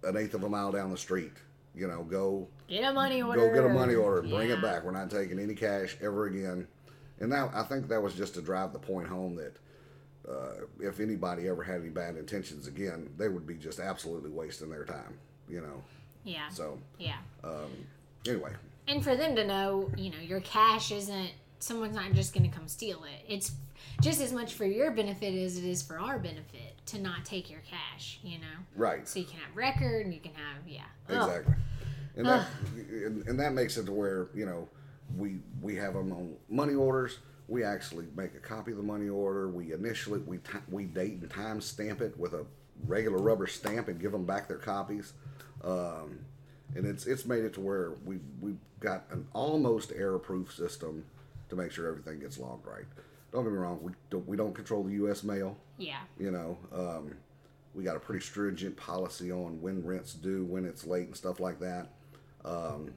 an 0.03 0.15
eighth 0.15 0.33
of 0.33 0.43
a 0.43 0.49
mile 0.49 0.71
down 0.71 0.91
the 0.91 0.97
street. 0.97 1.33
You 1.73 1.87
know, 1.89 2.03
go 2.03 2.47
Get 2.69 2.85
a 2.85 2.93
money 2.93 3.21
order. 3.21 3.49
go 3.49 3.53
get 3.53 3.65
a 3.65 3.73
money 3.73 3.95
order 3.95 4.19
and 4.21 4.29
bring 4.29 4.49
it 4.49 4.61
back. 4.61 4.85
We're 4.85 4.91
not 4.91 5.09
taking 5.11 5.39
any 5.39 5.55
cash 5.55 5.97
ever 6.01 6.27
again." 6.27 6.67
And 7.19 7.31
that 7.31 7.49
I 7.53 7.63
think 7.63 7.87
that 7.89 8.01
was 8.01 8.13
just 8.13 8.33
to 8.35 8.41
drive 8.41 8.73
the 8.73 8.79
point 8.79 9.07
home 9.07 9.35
that 9.35 9.55
uh, 10.29 10.65
if 10.79 10.99
anybody 10.99 11.47
ever 11.47 11.63
had 11.63 11.81
any 11.81 11.89
bad 11.89 12.15
intentions 12.17 12.67
again, 12.67 13.09
they 13.17 13.29
would 13.29 13.45
be 13.47 13.55
just 13.55 13.79
absolutely 13.79 14.29
wasting 14.31 14.69
their 14.69 14.83
time. 14.85 15.17
You 15.47 15.61
know, 15.61 15.83
Yeah. 16.23 16.49
so 16.49 16.79
Yeah. 16.97 17.17
anyway, 18.27 18.51
And 18.87 19.03
for 19.03 19.15
them 19.15 19.35
to 19.35 19.45
know, 19.45 19.89
you 19.95 20.09
know, 20.11 20.17
your 20.19 20.39
cash 20.41 20.91
isn't 20.91 21.29
someone's 21.59 21.95
not 21.95 22.11
just 22.13 22.33
going 22.33 22.49
to 22.49 22.55
come 22.55 22.67
steal 22.67 23.03
it. 23.05 23.31
It's 23.31 23.51
just 24.01 24.21
as 24.21 24.31
much 24.33 24.53
for 24.53 24.65
your 24.65 24.91
benefit 24.91 25.33
as 25.35 25.57
it 25.57 25.63
is 25.63 25.81
for 25.81 25.99
our 25.99 26.19
benefit 26.19 26.73
to 26.87 27.01
not 27.01 27.25
take 27.25 27.49
your 27.49 27.61
cash, 27.61 28.19
you 28.23 28.37
know. 28.39 28.45
right. 28.75 29.07
So 29.07 29.19
you 29.19 29.25
can 29.25 29.39
have 29.39 29.55
record 29.55 30.05
and 30.05 30.13
you 30.13 30.19
can 30.19 30.33
have 30.33 30.67
yeah. 30.67 30.81
Ugh. 31.09 31.29
Exactly. 31.29 31.55
And 32.17 32.25
that 32.25 32.47
and, 32.89 33.27
and 33.27 33.39
that 33.39 33.53
makes 33.53 33.77
it 33.77 33.85
to 33.85 33.91
where 33.91 34.27
you 34.33 34.45
know 34.45 34.67
we 35.17 35.37
we 35.61 35.75
have 35.75 35.93
them 35.93 36.11
on 36.11 36.35
money 36.49 36.73
orders. 36.73 37.19
We 37.47 37.63
actually 37.63 38.07
make 38.15 38.33
a 38.33 38.39
copy 38.39 38.71
of 38.71 38.77
the 38.77 38.83
money 38.83 39.09
order. 39.09 39.47
We 39.49 39.73
initially 39.73 40.19
we 40.21 40.37
ti 40.37 40.57
we 40.69 40.85
date 40.85 41.21
and 41.21 41.29
time 41.29 41.61
stamp 41.61 42.01
it 42.01 42.17
with 42.17 42.33
a 42.33 42.45
regular 42.85 43.17
rubber 43.17 43.47
stamp 43.47 43.87
and 43.87 43.99
give 43.99 44.11
them 44.11 44.25
back 44.25 44.47
their 44.47 44.57
copies. 44.57 45.13
Um, 45.63 46.19
and 46.75 46.85
it's 46.85 47.05
it's 47.05 47.25
made 47.25 47.43
it 47.43 47.53
to 47.53 47.61
where 47.61 47.93
we 48.05 48.19
we've 48.41 48.57
got 48.79 49.05
an 49.11 49.27
almost 49.33 49.91
error 49.95 50.19
proof 50.19 50.53
system 50.53 51.05
to 51.49 51.55
make 51.55 51.71
sure 51.71 51.87
everything 51.87 52.19
gets 52.19 52.37
logged 52.37 52.65
right. 52.65 52.85
Don't 53.31 53.43
get 53.43 53.51
me 53.53 53.59
wrong. 53.59 53.79
We 53.81 53.91
don't 54.09 54.27
we 54.27 54.37
don't 54.37 54.53
control 54.53 54.83
the 54.83 54.93
U.S. 54.93 55.23
mail. 55.23 55.57
Yeah. 55.77 55.99
You 56.19 56.31
know, 56.31 56.57
um, 56.73 57.11
we 57.73 57.83
got 57.83 57.95
a 57.95 57.99
pretty 57.99 58.25
stringent 58.25 58.77
policy 58.77 59.31
on 59.31 59.61
when 59.61 59.85
rent's 59.85 60.13
due, 60.13 60.45
when 60.45 60.65
it's 60.65 60.85
late, 60.85 61.07
and 61.07 61.15
stuff 61.15 61.39
like 61.39 61.59
that. 61.59 61.89
Um, 62.45 62.93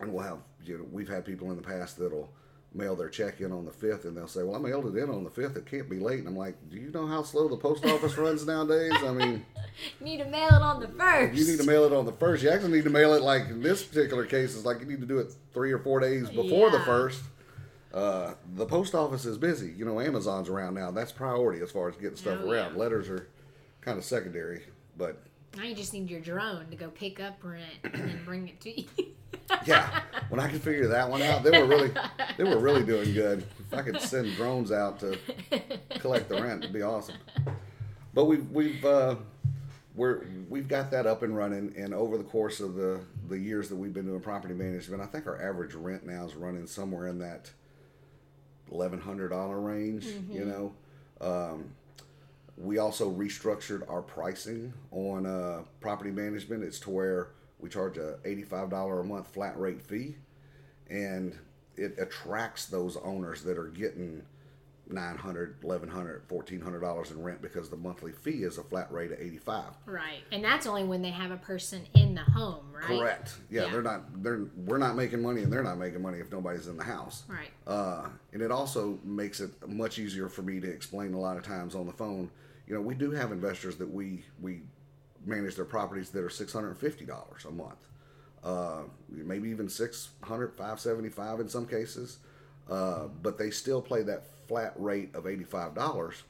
and 0.00 0.12
we'll 0.12 0.24
have, 0.24 0.38
you 0.64 0.78
know, 0.78 0.86
we've 0.90 1.08
had 1.08 1.24
people 1.24 1.50
in 1.50 1.56
the 1.56 1.62
past 1.62 1.98
that'll 1.98 2.32
mail 2.72 2.94
their 2.94 3.08
check 3.08 3.40
in 3.40 3.50
on 3.50 3.64
the 3.64 3.72
fifth, 3.72 4.04
and 4.04 4.16
they'll 4.16 4.28
say, 4.28 4.42
"Well, 4.44 4.54
I 4.54 4.58
mailed 4.60 4.86
it 4.94 4.98
in 5.02 5.10
on 5.10 5.24
the 5.24 5.30
fifth. 5.30 5.56
It 5.56 5.66
can't 5.66 5.88
be 5.90 5.98
late." 5.98 6.20
And 6.20 6.28
I'm 6.28 6.36
like, 6.36 6.54
"Do 6.70 6.76
you 6.76 6.90
know 6.90 7.06
how 7.06 7.22
slow 7.24 7.48
the 7.48 7.56
post 7.56 7.84
office 7.84 8.16
runs 8.16 8.46
nowadays? 8.46 8.92
I 9.02 9.12
mean, 9.12 9.44
You 10.00 10.04
need 10.06 10.18
to 10.18 10.24
mail 10.26 10.50
it 10.50 10.62
on 10.62 10.80
the 10.80 10.86
first. 10.88 11.34
you 11.38 11.46
need 11.50 11.58
to 11.58 11.66
mail 11.66 11.84
it 11.84 11.92
on 11.92 12.06
the 12.06 12.12
first. 12.12 12.42
You 12.44 12.50
actually 12.50 12.72
need 12.72 12.84
to 12.84 12.90
mail 12.90 13.14
it 13.14 13.22
like 13.22 13.48
in 13.48 13.60
this 13.62 13.82
particular 13.82 14.24
case, 14.26 14.54
it's 14.54 14.64
like 14.64 14.78
you 14.80 14.86
need 14.86 15.00
to 15.00 15.06
do 15.06 15.18
it 15.18 15.32
three 15.52 15.72
or 15.72 15.78
four 15.80 15.98
days 16.00 16.28
before 16.30 16.70
the 16.70 16.78
1st. 16.78 17.18
Uh, 17.92 18.34
the 18.54 18.66
post 18.66 18.94
office 18.94 19.24
is 19.26 19.36
busy. 19.36 19.72
You 19.76 19.84
know, 19.84 19.98
Amazon's 20.00 20.48
around 20.48 20.74
now. 20.74 20.92
That's 20.92 21.10
priority 21.10 21.60
as 21.62 21.72
far 21.72 21.88
as 21.88 21.96
getting 21.96 22.16
stuff 22.16 22.38
Oh, 22.42 22.48
around. 22.48 22.74
yeah. 22.74 22.78
Letters 22.78 23.08
are 23.08 23.26
kind 23.80 23.98
of 23.98 24.04
secondary, 24.04 24.62
but 24.96 25.20
Now 25.56 25.64
you 25.64 25.74
just 25.74 25.92
need 25.92 26.08
your 26.08 26.20
drone 26.20 26.66
to 26.70 26.76
go 26.76 26.88
pick 26.88 27.20
up 27.20 27.42
rent 27.42 27.64
and 27.82 27.92
then 27.94 28.20
bring 28.24 28.48
it 28.48 28.60
to 28.60 28.80
you. 28.80 28.88
yeah, 29.66 30.02
when 30.28 30.40
I 30.40 30.48
could 30.48 30.62
figure 30.62 30.86
that 30.88 31.08
one 31.10 31.22
out, 31.22 31.42
they 31.42 31.50
were 31.50 31.66
really 31.66 31.90
they 32.36 32.44
were 32.44 32.58
really 32.58 32.84
doing 32.84 33.12
good. 33.12 33.44
If 33.58 33.74
I 33.74 33.82
could 33.82 34.00
send 34.00 34.34
drones 34.36 34.70
out 34.70 35.00
to 35.00 35.18
collect 35.98 36.28
the 36.28 36.40
rent, 36.40 36.62
it'd 36.62 36.72
be 36.72 36.82
awesome. 36.82 37.16
But 38.14 38.26
we've 38.26 38.48
we've 38.50 38.84
uh, 38.84 39.16
we're 39.94 40.24
we've 40.48 40.68
got 40.68 40.90
that 40.92 41.06
up 41.06 41.22
and 41.22 41.36
running, 41.36 41.74
and 41.76 41.92
over 41.92 42.16
the 42.16 42.24
course 42.24 42.60
of 42.60 42.74
the 42.74 43.00
the 43.28 43.38
years 43.38 43.68
that 43.68 43.76
we've 43.76 43.92
been 43.92 44.06
doing 44.06 44.20
property 44.20 44.54
management, 44.54 45.02
I 45.02 45.06
think 45.06 45.26
our 45.26 45.40
average 45.42 45.74
rent 45.74 46.06
now 46.06 46.24
is 46.24 46.34
running 46.36 46.66
somewhere 46.66 47.08
in 47.08 47.18
that 47.18 47.50
eleven 48.70 49.00
hundred 49.00 49.30
dollar 49.30 49.60
range. 49.60 50.06
You 50.30 50.44
know. 50.44 50.72
Um, 51.20 51.72
we 52.60 52.78
also 52.78 53.10
restructured 53.10 53.88
our 53.90 54.02
pricing 54.02 54.72
on 54.90 55.24
uh, 55.26 55.62
property 55.80 56.10
management. 56.10 56.62
It's 56.62 56.78
to 56.80 56.90
where 56.90 57.28
we 57.58 57.68
charge 57.68 57.96
a 57.96 58.18
$85 58.24 59.00
a 59.00 59.04
month 59.04 59.28
flat 59.28 59.58
rate 59.58 59.82
fee, 59.82 60.16
and 60.88 61.36
it 61.76 61.94
attracts 61.98 62.66
those 62.66 62.96
owners 62.98 63.42
that 63.44 63.56
are 63.56 63.68
getting 63.68 64.22
900 64.92 65.62
1100 65.62 66.28
$1,400 66.28 67.10
in 67.12 67.22
rent 67.22 67.40
because 67.40 67.70
the 67.70 67.76
monthly 67.76 68.10
fee 68.10 68.42
is 68.42 68.58
a 68.58 68.62
flat 68.64 68.90
rate 68.92 69.12
of 69.12 69.20
85 69.20 69.62
right. 69.86 70.18
And 70.32 70.42
that's 70.42 70.66
only 70.66 70.82
when 70.82 71.00
they 71.00 71.12
have 71.12 71.30
a 71.30 71.36
person 71.36 71.86
in 71.94 72.16
the 72.16 72.22
home, 72.22 72.64
right? 72.74 72.98
Correct. 72.98 73.36
Yeah, 73.50 73.66
Yeah. 73.66 73.70
they're 73.70 73.82
not. 73.82 74.22
They're 74.22 74.46
we're 74.66 74.78
not 74.78 74.96
making 74.96 75.22
money, 75.22 75.42
and 75.42 75.52
they're 75.52 75.62
not 75.62 75.78
making 75.78 76.02
money 76.02 76.18
if 76.18 76.30
nobody's 76.32 76.66
in 76.66 76.76
the 76.76 76.82
house. 76.84 77.22
Right. 77.28 77.50
Uh, 77.68 78.08
and 78.32 78.42
it 78.42 78.50
also 78.50 78.98
makes 79.04 79.38
it 79.40 79.50
much 79.68 79.98
easier 80.00 80.28
for 80.28 80.42
me 80.42 80.58
to 80.60 80.68
explain 80.68 81.14
a 81.14 81.20
lot 81.20 81.36
of 81.36 81.44
times 81.44 81.74
on 81.76 81.86
the 81.86 81.92
phone. 81.92 82.28
You 82.70 82.76
know, 82.76 82.82
we 82.82 82.94
do 82.94 83.10
have 83.10 83.32
investors 83.32 83.74
that 83.78 83.92
we 83.92 84.24
we 84.40 84.60
manage 85.26 85.56
their 85.56 85.64
properties 85.64 86.10
that 86.10 86.22
are 86.22 86.30
six 86.30 86.52
hundred 86.52 86.68
and 86.68 86.78
fifty 86.78 87.04
dollars 87.04 87.44
a 87.44 87.50
month, 87.50 87.84
uh, 88.44 88.82
maybe 89.08 89.50
even 89.50 89.68
600 89.68 90.52
575 90.52 91.40
in 91.40 91.48
some 91.48 91.66
cases. 91.66 92.18
Uh, 92.70 93.08
but 93.22 93.36
they 93.38 93.50
still 93.50 93.82
play 93.82 94.04
that 94.04 94.22
flat 94.46 94.72
rate 94.76 95.12
of 95.16 95.26
eighty 95.26 95.42
five 95.42 95.74
dollars, 95.74 96.22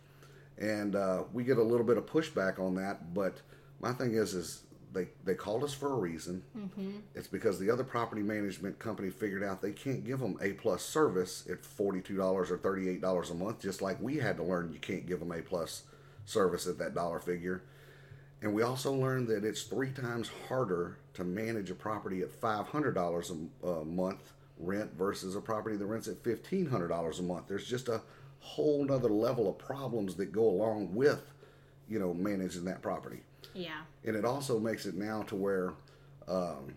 and 0.57 0.97
uh, 0.97 1.25
we 1.35 1.45
get 1.45 1.59
a 1.59 1.63
little 1.63 1.85
bit 1.85 1.99
of 1.99 2.07
pushback 2.07 2.59
on 2.59 2.75
that. 2.77 3.13
But 3.13 3.43
my 3.83 3.93
thing 3.93 4.15
is, 4.15 4.33
is 4.33 4.63
they 4.95 5.09
they 5.27 5.35
called 5.35 5.63
us 5.63 5.75
for 5.75 5.93
a 5.93 5.97
reason. 5.97 6.43
It's 7.15 7.29
because 7.29 7.59
the 7.59 7.69
other 7.71 7.85
property 7.85 8.23
management 8.23 8.79
company 8.79 9.11
figured 9.11 9.45
out 9.45 9.61
they 9.61 9.73
can't 9.73 10.07
give 10.07 10.21
them 10.21 10.39
a 10.41 10.53
plus 10.55 10.83
service 10.83 11.47
at 11.51 11.67
forty 11.67 12.01
two 12.01 12.17
dollars 12.17 12.51
or 12.51 12.57
thirty 12.57 12.89
eight 12.89 13.03
dollars 13.03 13.29
a 13.29 13.35
month, 13.35 13.61
just 13.61 13.83
like 13.83 14.01
we 14.01 14.17
had 14.17 14.39
to 14.39 14.43
learn 14.43 14.73
you 14.73 14.79
can't 14.79 15.05
give 15.05 15.21
them 15.21 15.33
a 15.33 15.43
plus 15.43 15.83
service 16.31 16.67
at 16.67 16.79
that 16.79 16.95
dollar 16.95 17.19
figure. 17.19 17.63
And 18.43 18.55
we 18.55 18.63
also 18.63 18.93
learned 18.93 19.29
that 19.29 19.45
it's 19.45 19.65
three 19.65 19.91
times 19.91 20.31
harder 20.49 20.97
to 21.15 21.25
manage 21.25 21.71
a 21.71 21.75
property 21.75 22.23
at 22.23 22.31
five 22.31 22.67
hundred 22.67 22.95
dollars 22.95 23.31
a 23.63 23.85
month 23.85 24.33
rent 24.59 24.93
versus 24.97 25.37
a 25.37 25.41
property 25.41 25.77
that 25.77 25.85
rents 25.87 26.09
at 26.09 26.23
fifteen 26.25 26.67
hundred 26.67 26.89
dollars 26.89 27.19
a 27.19 27.23
month. 27.23 27.49
There's 27.49 27.67
just 27.67 27.89
a 27.89 28.01
whole 28.39 28.85
nother 28.85 29.11
level 29.11 29.51
of 29.51 29.59
problems 29.59 30.15
that 30.15 30.33
go 30.33 30.45
along 30.49 30.95
with, 30.95 31.21
you 31.89 31.99
know, 31.99 32.15
managing 32.15 32.65
that 32.65 32.81
property 32.81 33.19
Yeah. 33.55 33.83
and 34.07 34.17
it 34.17 34.25
also 34.25 34.59
makes 34.59 34.87
it 34.87 34.95
now 34.95 35.21
to 35.25 35.37
where 35.37 35.75
um, 36.27 36.73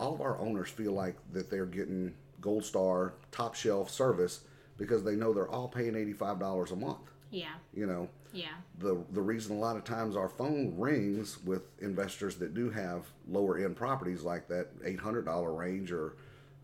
all 0.00 0.12
of 0.14 0.20
our 0.20 0.36
owners 0.40 0.68
feel 0.70 0.90
like 0.92 1.14
that 1.32 1.48
they're 1.50 1.66
getting 1.66 2.12
gold 2.40 2.64
star 2.64 3.12
top 3.30 3.54
shelf 3.54 3.90
service 3.90 4.40
because 4.76 5.04
they 5.04 5.14
know 5.14 5.32
they're 5.32 5.48
all 5.48 5.68
paying 5.68 5.92
$85 5.92 6.72
a 6.72 6.76
month 6.76 6.98
Yeah. 7.30 7.54
you 7.72 7.86
know 7.86 8.08
Yeah. 8.34 8.48
the 8.78 9.02
the 9.12 9.22
reason 9.22 9.56
a 9.56 9.58
lot 9.58 9.76
of 9.76 9.84
times 9.84 10.16
our 10.16 10.28
phone 10.28 10.74
rings 10.76 11.38
with 11.44 11.62
investors 11.80 12.36
that 12.36 12.52
do 12.54 12.68
have 12.70 13.04
lower 13.28 13.56
end 13.58 13.76
properties 13.76 14.22
like 14.22 14.48
that 14.48 14.76
$800 14.84 15.56
range 15.56 15.92
or 15.92 16.16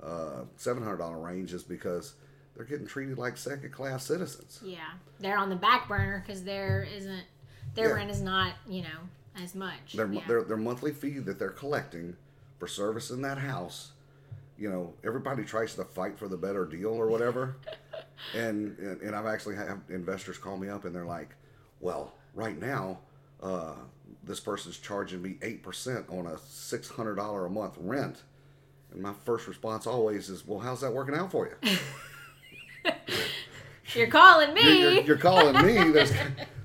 uh, 0.03 0.45
$700 0.59 1.23
range 1.25 1.53
is 1.55 1.63
because 1.63 2.15
they're 2.57 2.65
getting 2.65 2.87
treated 2.87 3.19
like 3.19 3.37
second 3.37 3.73
class 3.73 4.05
citizens 4.05 4.61
Yeah. 4.65 4.91
They're 5.21 5.39
on 5.39 5.49
the 5.51 5.57
back 5.57 5.89
burner 5.89 6.23
because 6.27 6.43
there 6.45 6.83
isn't 6.83 7.25
their 7.75 7.89
Yeah. 7.91 7.95
rent 7.95 8.11
is 8.11 8.21
not 8.21 8.55
you 8.69 8.83
know 8.83 8.99
as 9.43 9.55
much. 9.55 9.93
their, 9.95 10.13
yeah. 10.13 10.21
their 10.27 10.43
their 10.43 10.57
monthly 10.57 10.93
fee 10.93 11.19
that 11.21 11.39
they're 11.39 11.51
collecting 11.51 12.17
for 12.59 12.67
service 12.67 13.11
in 13.11 13.23
that 13.23 13.39
house. 13.39 13.93
You 14.59 14.69
know, 14.69 14.93
everybody 15.05 15.45
tries 15.45 15.75
to 15.77 15.85
fight 15.85 16.19
for 16.19 16.29
the 16.29 16.37
better 16.37 16.67
deal 16.67 16.91
or 16.91 17.07
whatever, 17.07 17.57
and, 18.37 18.77
and 18.79 19.01
and 19.01 19.17
I've 19.17 19.25
actually 19.27 19.57
had 19.57 19.81
investors 19.89 20.37
call 20.37 20.59
me 20.59 20.69
up 20.69 20.85
and 20.85 20.95
they're 20.95 21.07
like, 21.07 21.31
"Well, 21.81 22.13
right 22.35 22.59
now, 22.61 22.99
uh, 23.43 23.75
this 24.25 24.41
person's 24.41 24.79
charging 24.79 25.23
me 25.23 25.37
eight 25.43 25.63
percent 25.63 26.07
on 26.09 26.27
a 26.27 26.39
six 26.39 26.89
hundred 26.91 27.17
dollar 27.17 27.47
a 27.47 27.51
month 27.51 27.75
rent," 27.79 28.23
and 28.93 29.03
my 29.03 29.13
first 29.25 29.47
response 29.49 29.87
always 29.87 30.29
is, 30.29 30.47
"Well, 30.47 30.61
how's 30.61 30.81
that 30.83 30.93
working 30.93 31.15
out 31.15 31.31
for 31.31 31.49
you?" 31.49 31.79
You're 33.95 34.07
calling 34.07 34.55
me. 34.55 34.63
you're, 34.63 34.91
you're, 34.93 35.03
you're 35.03 35.17
calling 35.19 35.67
me. 35.67 35.91
There's 35.93 36.13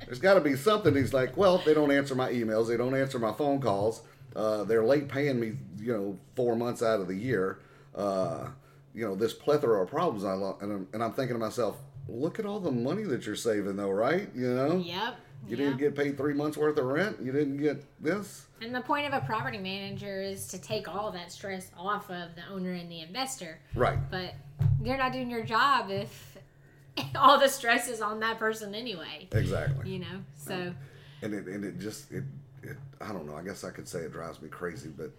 there's 0.05 0.19
got 0.19 0.35
to 0.35 0.41
be 0.41 0.55
something. 0.55 0.95
He's 0.95 1.13
like, 1.13 1.35
well, 1.35 1.57
they 1.65 1.73
don't 1.73 1.91
answer 1.91 2.13
my 2.13 2.31
emails. 2.31 2.67
They 2.67 2.77
don't 2.77 2.95
answer 2.95 3.17
my 3.17 3.31
phone 3.33 3.59
calls. 3.59 4.03
Uh, 4.35 4.63
they're 4.63 4.83
late 4.85 5.07
paying 5.07 5.39
me, 5.39 5.53
you 5.79 5.91
know, 5.93 6.19
four 6.35 6.55
months 6.55 6.83
out 6.83 6.99
of 6.99 7.07
the 7.07 7.15
year. 7.15 7.57
Uh, 7.95 8.49
you 8.93 9.03
know, 9.03 9.15
this 9.15 9.33
plethora 9.33 9.81
of 9.81 9.89
problems. 9.89 10.23
I 10.23 10.33
lo- 10.33 10.57
and 10.61 10.71
I'm, 10.71 10.87
and 10.93 11.03
I'm 11.03 11.13
thinking 11.13 11.35
to 11.35 11.39
myself, 11.39 11.77
look 12.07 12.39
at 12.39 12.45
all 12.45 12.59
the 12.59 12.71
money 12.71 13.03
that 13.03 13.25
you're 13.25 13.35
saving, 13.35 13.75
though, 13.75 13.89
right? 13.91 14.29
You 14.35 14.53
know, 14.53 14.77
Yep. 14.77 15.15
you 15.47 15.55
didn't 15.55 15.77
get 15.77 15.95
paid 15.95 16.17
three 16.17 16.33
months 16.33 16.57
worth 16.57 16.77
of 16.77 16.85
rent. 16.85 17.17
You 17.21 17.31
didn't 17.31 17.57
get 17.57 17.83
this. 18.03 18.45
And 18.61 18.73
the 18.73 18.81
point 18.81 19.11
of 19.11 19.13
a 19.13 19.25
property 19.25 19.57
manager 19.57 20.21
is 20.21 20.47
to 20.49 20.59
take 20.59 20.87
all 20.87 21.11
that 21.11 21.31
stress 21.31 21.71
off 21.77 22.09
of 22.09 22.35
the 22.35 22.41
owner 22.51 22.73
and 22.73 22.89
the 22.91 23.01
investor. 23.01 23.59
Right. 23.73 23.99
But 24.09 24.33
you're 24.81 24.97
not 24.97 25.11
doing 25.11 25.29
your 25.29 25.43
job 25.43 25.89
if 25.91 26.37
all 27.15 27.39
the 27.39 27.49
stress 27.49 27.87
is 27.87 28.01
on 28.01 28.19
that 28.21 28.39
person 28.39 28.73
anyway. 28.73 29.27
Exactly. 29.31 29.89
You 29.91 29.99
know? 29.99 30.23
So, 30.35 30.73
and 31.21 31.33
it 31.33 31.47
and 31.47 31.65
it 31.65 31.79
just 31.79 32.11
it, 32.11 32.23
it 32.63 32.77
I 33.01 33.11
don't 33.11 33.25
know. 33.27 33.35
I 33.35 33.41
guess 33.43 33.63
I 33.63 33.71
could 33.71 33.87
say 33.87 33.99
it 33.99 34.11
drives 34.13 34.41
me 34.41 34.47
crazy, 34.49 34.89
but 34.89 35.11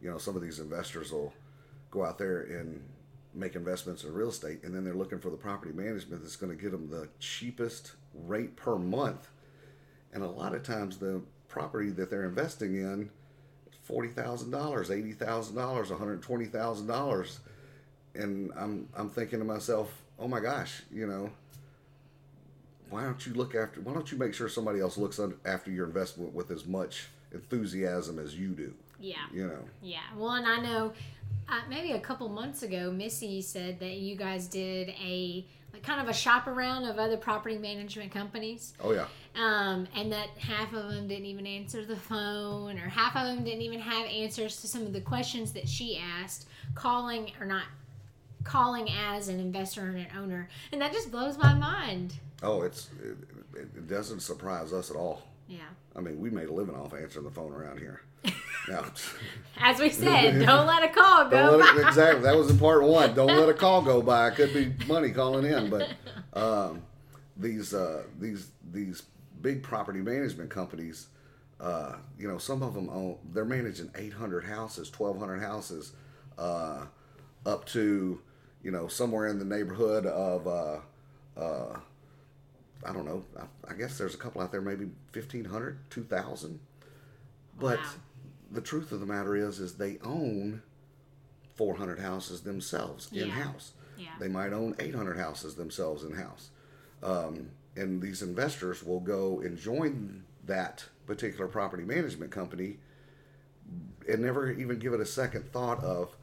you 0.00 0.10
know, 0.10 0.18
some 0.18 0.36
of 0.36 0.42
these 0.42 0.58
investors 0.58 1.12
will 1.12 1.32
go 1.90 2.04
out 2.04 2.18
there 2.18 2.42
and 2.42 2.82
make 3.34 3.54
investments 3.54 4.04
in 4.04 4.12
real 4.12 4.28
estate, 4.28 4.60
and 4.62 4.74
then 4.74 4.84
they're 4.84 4.94
looking 4.94 5.18
for 5.18 5.30
the 5.30 5.36
property 5.36 5.72
management 5.72 6.22
that's 6.22 6.36
going 6.36 6.56
to 6.56 6.60
get 6.60 6.72
them 6.72 6.88
the 6.90 7.08
cheapest 7.18 7.92
rate 8.14 8.56
per 8.56 8.76
month. 8.76 9.28
And 10.12 10.22
a 10.22 10.28
lot 10.28 10.54
of 10.54 10.62
times, 10.62 10.98
the 10.98 11.22
property 11.48 11.90
that 11.90 12.10
they're 12.10 12.24
investing 12.24 12.76
in, 12.76 13.10
forty 13.82 14.08
thousand 14.08 14.50
dollars, 14.50 14.90
eighty 14.90 15.12
thousand 15.12 15.56
dollars, 15.56 15.90
one 15.90 15.98
hundred 15.98 16.22
twenty 16.22 16.46
thousand 16.46 16.86
dollars, 16.86 17.40
and 18.14 18.52
I'm 18.56 18.88
I'm 18.94 19.08
thinking 19.08 19.38
to 19.38 19.44
myself, 19.44 20.02
oh 20.18 20.28
my 20.28 20.40
gosh, 20.40 20.82
you 20.92 21.06
know, 21.06 21.30
why 22.90 23.04
don't 23.04 23.26
you 23.26 23.32
look 23.32 23.54
after? 23.54 23.80
Why 23.80 23.94
don't 23.94 24.10
you 24.12 24.18
make 24.18 24.34
sure 24.34 24.48
somebody 24.48 24.80
else 24.80 24.98
looks 24.98 25.18
after 25.44 25.70
your 25.70 25.86
investment 25.86 26.34
with 26.34 26.50
as 26.50 26.66
much 26.66 27.08
enthusiasm 27.32 28.18
as 28.18 28.34
you 28.34 28.48
do? 28.48 28.74
Yeah. 29.00 29.16
You 29.32 29.46
know. 29.48 29.64
Yeah. 29.82 30.00
Well, 30.16 30.32
and 30.32 30.46
I 30.46 30.60
know 30.60 30.92
uh, 31.48 31.60
maybe 31.68 31.92
a 31.92 32.00
couple 32.00 32.28
months 32.28 32.62
ago, 32.62 32.90
Missy 32.90 33.42
said 33.42 33.78
that 33.80 33.96
you 33.96 34.16
guys 34.16 34.46
did 34.46 34.90
a 34.90 35.44
like 35.72 35.82
kind 35.82 36.00
of 36.00 36.08
a 36.08 36.12
shop 36.12 36.46
around 36.46 36.84
of 36.84 36.98
other 36.98 37.16
property 37.16 37.56
management 37.56 38.12
companies. 38.12 38.74
Oh 38.80 38.92
yeah. 38.92 39.06
Um, 39.34 39.88
and 39.96 40.12
that 40.12 40.28
half 40.38 40.72
of 40.74 40.90
them 40.90 41.08
didn't 41.08 41.24
even 41.26 41.46
answer 41.46 41.84
the 41.84 41.96
phone, 41.96 42.78
or 42.78 42.88
half 42.88 43.16
of 43.16 43.26
them 43.26 43.44
didn't 43.44 43.62
even 43.62 43.80
have 43.80 44.06
answers 44.06 44.60
to 44.60 44.68
some 44.68 44.82
of 44.82 44.92
the 44.92 45.00
questions 45.00 45.52
that 45.52 45.68
she 45.68 45.98
asked, 45.98 46.46
calling 46.74 47.32
or 47.40 47.46
not 47.46 47.64
calling 48.44 48.88
as 48.90 49.28
an 49.28 49.38
investor 49.40 49.82
and 49.82 49.98
an 49.98 50.06
owner, 50.18 50.48
and 50.72 50.80
that 50.80 50.92
just 50.92 51.10
blows 51.10 51.38
my 51.38 51.54
mind. 51.54 52.14
Oh, 52.42 52.62
it's 52.62 52.90
it, 53.02 53.16
it 53.54 53.88
doesn't 53.88 54.20
surprise 54.20 54.72
us 54.72 54.90
at 54.90 54.96
all. 54.96 55.22
Yeah. 55.52 55.64
I 55.94 56.00
mean, 56.00 56.18
we 56.18 56.30
made 56.30 56.48
a 56.48 56.52
living 56.52 56.74
off 56.74 56.94
answering 56.94 57.26
the 57.26 57.30
phone 57.30 57.52
around 57.52 57.78
here. 57.78 58.00
Now, 58.68 58.84
As 59.58 59.80
we 59.80 59.90
said, 59.90 60.38
don't 60.46 60.68
let 60.68 60.84
a 60.84 60.88
call 60.88 61.28
go 61.28 61.58
it, 61.58 61.84
exactly. 61.84 62.22
That 62.22 62.36
was 62.36 62.48
in 62.48 62.60
part 62.60 62.84
one. 62.84 63.12
Don't 63.12 63.36
let 63.36 63.48
a 63.48 63.54
call 63.54 63.82
go 63.82 64.00
by. 64.00 64.28
It 64.28 64.36
could 64.36 64.54
be 64.54 64.72
money 64.86 65.10
calling 65.10 65.44
in, 65.44 65.68
but 65.68 65.88
um, 66.32 66.82
these 67.36 67.74
uh, 67.74 68.04
these 68.20 68.50
these 68.70 69.02
big 69.40 69.64
property 69.64 69.98
management 69.98 70.48
companies, 70.48 71.08
uh, 71.60 71.96
you 72.16 72.28
know, 72.28 72.38
some 72.38 72.62
of 72.62 72.74
them 72.74 72.88
own. 72.88 73.18
They're 73.32 73.44
managing 73.44 73.90
800 73.96 74.44
houses, 74.44 74.92
1,200 74.96 75.40
houses, 75.40 75.94
uh, 76.38 76.84
up 77.44 77.64
to 77.70 78.20
you 78.62 78.70
know 78.70 78.86
somewhere 78.86 79.26
in 79.26 79.40
the 79.40 79.44
neighborhood 79.44 80.06
of. 80.06 80.82
I 82.84 82.92
don't 82.92 83.06
know. 83.06 83.24
I, 83.38 83.72
I 83.72 83.74
guess 83.74 83.96
there's 83.98 84.14
a 84.14 84.18
couple 84.18 84.40
out 84.40 84.50
there, 84.52 84.60
maybe 84.60 84.86
1,500, 85.12 85.78
2,000. 85.90 86.58
But 87.58 87.78
Wow. 87.78 87.86
the 88.50 88.60
truth 88.60 88.92
of 88.92 89.00
the 89.00 89.06
matter 89.06 89.36
is, 89.36 89.60
is 89.60 89.74
they 89.74 89.98
own 90.02 90.62
400 91.54 91.98
houses 92.00 92.40
themselves 92.42 93.08
Yeah. 93.12 93.24
in 93.24 93.30
house. 93.30 93.72
Yeah. 93.96 94.08
They 94.18 94.28
might 94.28 94.52
own 94.52 94.74
800 94.78 95.16
houses 95.16 95.54
themselves 95.54 96.02
in 96.02 96.14
house. 96.14 96.50
Um, 97.02 97.50
and 97.76 98.00
these 98.02 98.22
investors 98.22 98.82
will 98.82 99.00
go 99.00 99.40
and 99.40 99.56
join 99.56 100.24
that 100.46 100.84
particular 101.06 101.46
property 101.48 101.84
management 101.84 102.30
company 102.32 102.78
and 104.08 104.20
never 104.22 104.50
even 104.50 104.78
give 104.78 104.92
it 104.92 105.00
a 105.00 105.06
second 105.06 105.50
thought 105.52 105.82
of, 105.84 106.16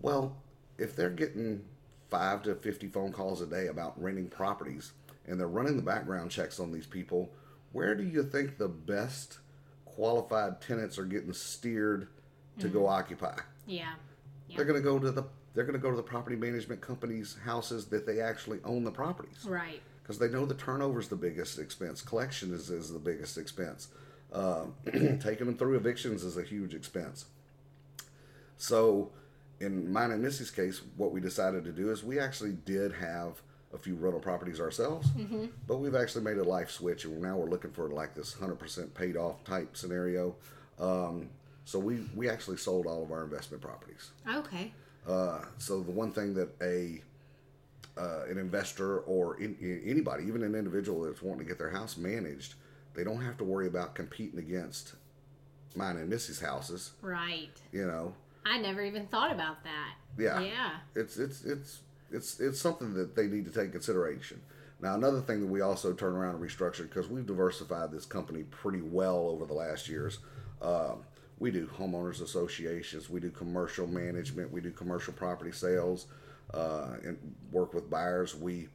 well, 0.00 0.36
if 0.78 0.94
they're 0.94 1.10
getting 1.10 1.64
five 2.08 2.42
to 2.42 2.54
50 2.54 2.88
phone 2.88 3.12
calls 3.12 3.40
a 3.40 3.46
day 3.46 3.66
about 3.66 4.00
renting 4.00 4.28
properties 4.28 4.92
and 5.26 5.38
they're 5.38 5.48
running 5.48 5.76
the 5.76 5.82
background 5.82 6.30
checks 6.30 6.60
on 6.60 6.72
these 6.72 6.86
people, 6.86 7.32
where 7.72 7.94
do 7.94 8.02
you 8.04 8.22
think 8.22 8.58
the 8.58 8.68
best 8.68 9.38
qualified 9.84 10.60
tenants 10.60 10.98
are 10.98 11.04
getting 11.04 11.32
steered 11.32 12.08
to 12.58 12.68
go 12.68 12.86
occupy? 12.86 13.36
Yeah. 13.66 13.94
Yeah. 14.48 14.56
They're 14.56 14.66
going 14.66 14.80
to 14.80 14.84
go 14.84 14.98
to 14.98 15.10
the 15.10 15.24
they're 15.54 15.64
going 15.64 15.74
to 15.74 15.82
go 15.82 15.90
to 15.90 15.96
the 15.96 16.02
property 16.02 16.34
management 16.34 16.80
companies' 16.80 17.36
houses 17.44 17.86
that 17.86 18.06
they 18.06 18.20
actually 18.20 18.58
own 18.64 18.82
the 18.82 18.90
properties 18.90 19.44
Right. 19.44 19.80
because 20.02 20.18
they 20.18 20.28
know 20.28 20.44
the 20.44 20.54
turnover 20.54 20.98
is 20.98 21.06
the 21.06 21.14
biggest 21.14 21.60
expense. 21.60 22.02
Collection 22.02 22.52
is, 22.52 22.70
is 22.70 22.92
the 22.92 22.98
biggest 22.98 23.38
expense. 23.38 23.86
Um, 24.32 24.74
taking 25.22 25.46
them 25.46 25.56
through 25.56 25.76
evictions 25.76 26.24
is 26.24 26.36
a 26.36 26.42
huge 26.42 26.74
expense. 26.74 27.26
So, 28.56 29.12
in 29.60 29.92
mine 29.92 30.10
and 30.10 30.22
Missy's 30.22 30.50
case, 30.50 30.80
what 30.96 31.12
we 31.12 31.20
decided 31.20 31.62
to 31.64 31.72
do 31.72 31.90
is 31.92 32.02
we 32.02 32.18
actually 32.18 32.52
did 32.64 32.92
have 32.94 33.40
a 33.74 33.78
few 33.78 33.94
rental 33.96 34.20
properties 34.20 34.60
ourselves, 34.60 35.08
but 35.66 35.76
we've 35.78 35.94
actually 35.94 36.24
made 36.24 36.38
a 36.38 36.44
life 36.44 36.70
switch, 36.70 37.04
and 37.04 37.20
now 37.20 37.36
we're 37.36 37.50
looking 37.50 37.72
for 37.72 37.88
like 37.88 38.14
this 38.14 38.34
100% 38.34 38.94
paid 38.94 39.16
off 39.16 39.42
type 39.44 39.76
scenario. 39.76 40.34
Um, 40.78 41.28
so 41.64 41.78
we 41.78 42.00
we 42.14 42.28
actually 42.28 42.58
sold 42.58 42.86
all 42.86 43.02
of 43.02 43.10
our 43.10 43.24
investment 43.24 43.62
properties. 43.62 44.10
Okay. 44.28 44.72
Uh, 45.06 45.40
so 45.58 45.80
the 45.80 45.90
one 45.90 46.12
thing 46.12 46.34
that 46.34 46.50
a 46.62 47.02
uh, 47.96 48.24
an 48.28 48.38
investor 48.38 48.98
or 49.00 49.40
in, 49.40 49.56
anybody, 49.86 50.24
even 50.24 50.42
an 50.42 50.54
individual 50.54 51.02
that's 51.02 51.22
wanting 51.22 51.40
to 51.40 51.48
get 51.48 51.58
their 51.58 51.70
house 51.70 51.96
managed, 51.96 52.54
they 52.94 53.04
don't 53.04 53.22
have 53.22 53.36
to 53.38 53.44
worry 53.44 53.66
about 53.66 53.94
competing 53.94 54.38
against 54.38 54.94
mine 55.76 55.96
and 55.96 56.08
Missy's 56.08 56.40
houses. 56.40 56.92
Right. 57.02 57.50
You 57.72 57.86
know, 57.86 58.14
I 58.44 58.58
never 58.58 58.82
even 58.82 59.06
thought 59.06 59.32
about 59.32 59.62
that. 59.64 59.94
Yeah. 60.18 60.40
Yeah. 60.40 60.70
it's 60.94 61.16
it's 61.16 61.44
it's 61.44 61.80
it's 62.10 62.40
it's 62.40 62.60
something 62.60 62.94
that 62.94 63.14
they 63.16 63.26
need 63.26 63.44
to 63.46 63.50
take 63.50 63.72
consideration. 63.72 64.40
Now, 64.80 64.94
another 64.94 65.20
thing 65.20 65.40
that 65.40 65.46
we 65.46 65.60
also 65.60 65.92
turn 65.92 66.14
around 66.14 66.34
and 66.34 66.44
restructure 66.44 66.82
because 66.82 67.08
we've 67.08 67.26
diversified 67.26 67.90
this 67.90 68.04
company 68.04 68.42
pretty 68.42 68.82
well 68.82 69.28
over 69.28 69.46
the 69.46 69.54
last 69.54 69.88
years. 69.88 70.18
Um, 70.60 71.04
we 71.38 71.50
do 71.50 71.66
homeowners 71.66 72.20
associations, 72.20 73.10
we 73.10 73.20
do 73.20 73.30
commercial 73.30 73.86
management, 73.86 74.52
we 74.52 74.60
do 74.60 74.70
commercial 74.70 75.12
property 75.12 75.52
sales, 75.52 76.06
uh, 76.52 76.96
and 77.02 77.18
work 77.50 77.74
with 77.74 77.88
buyers. 77.90 78.34
We 78.34 78.68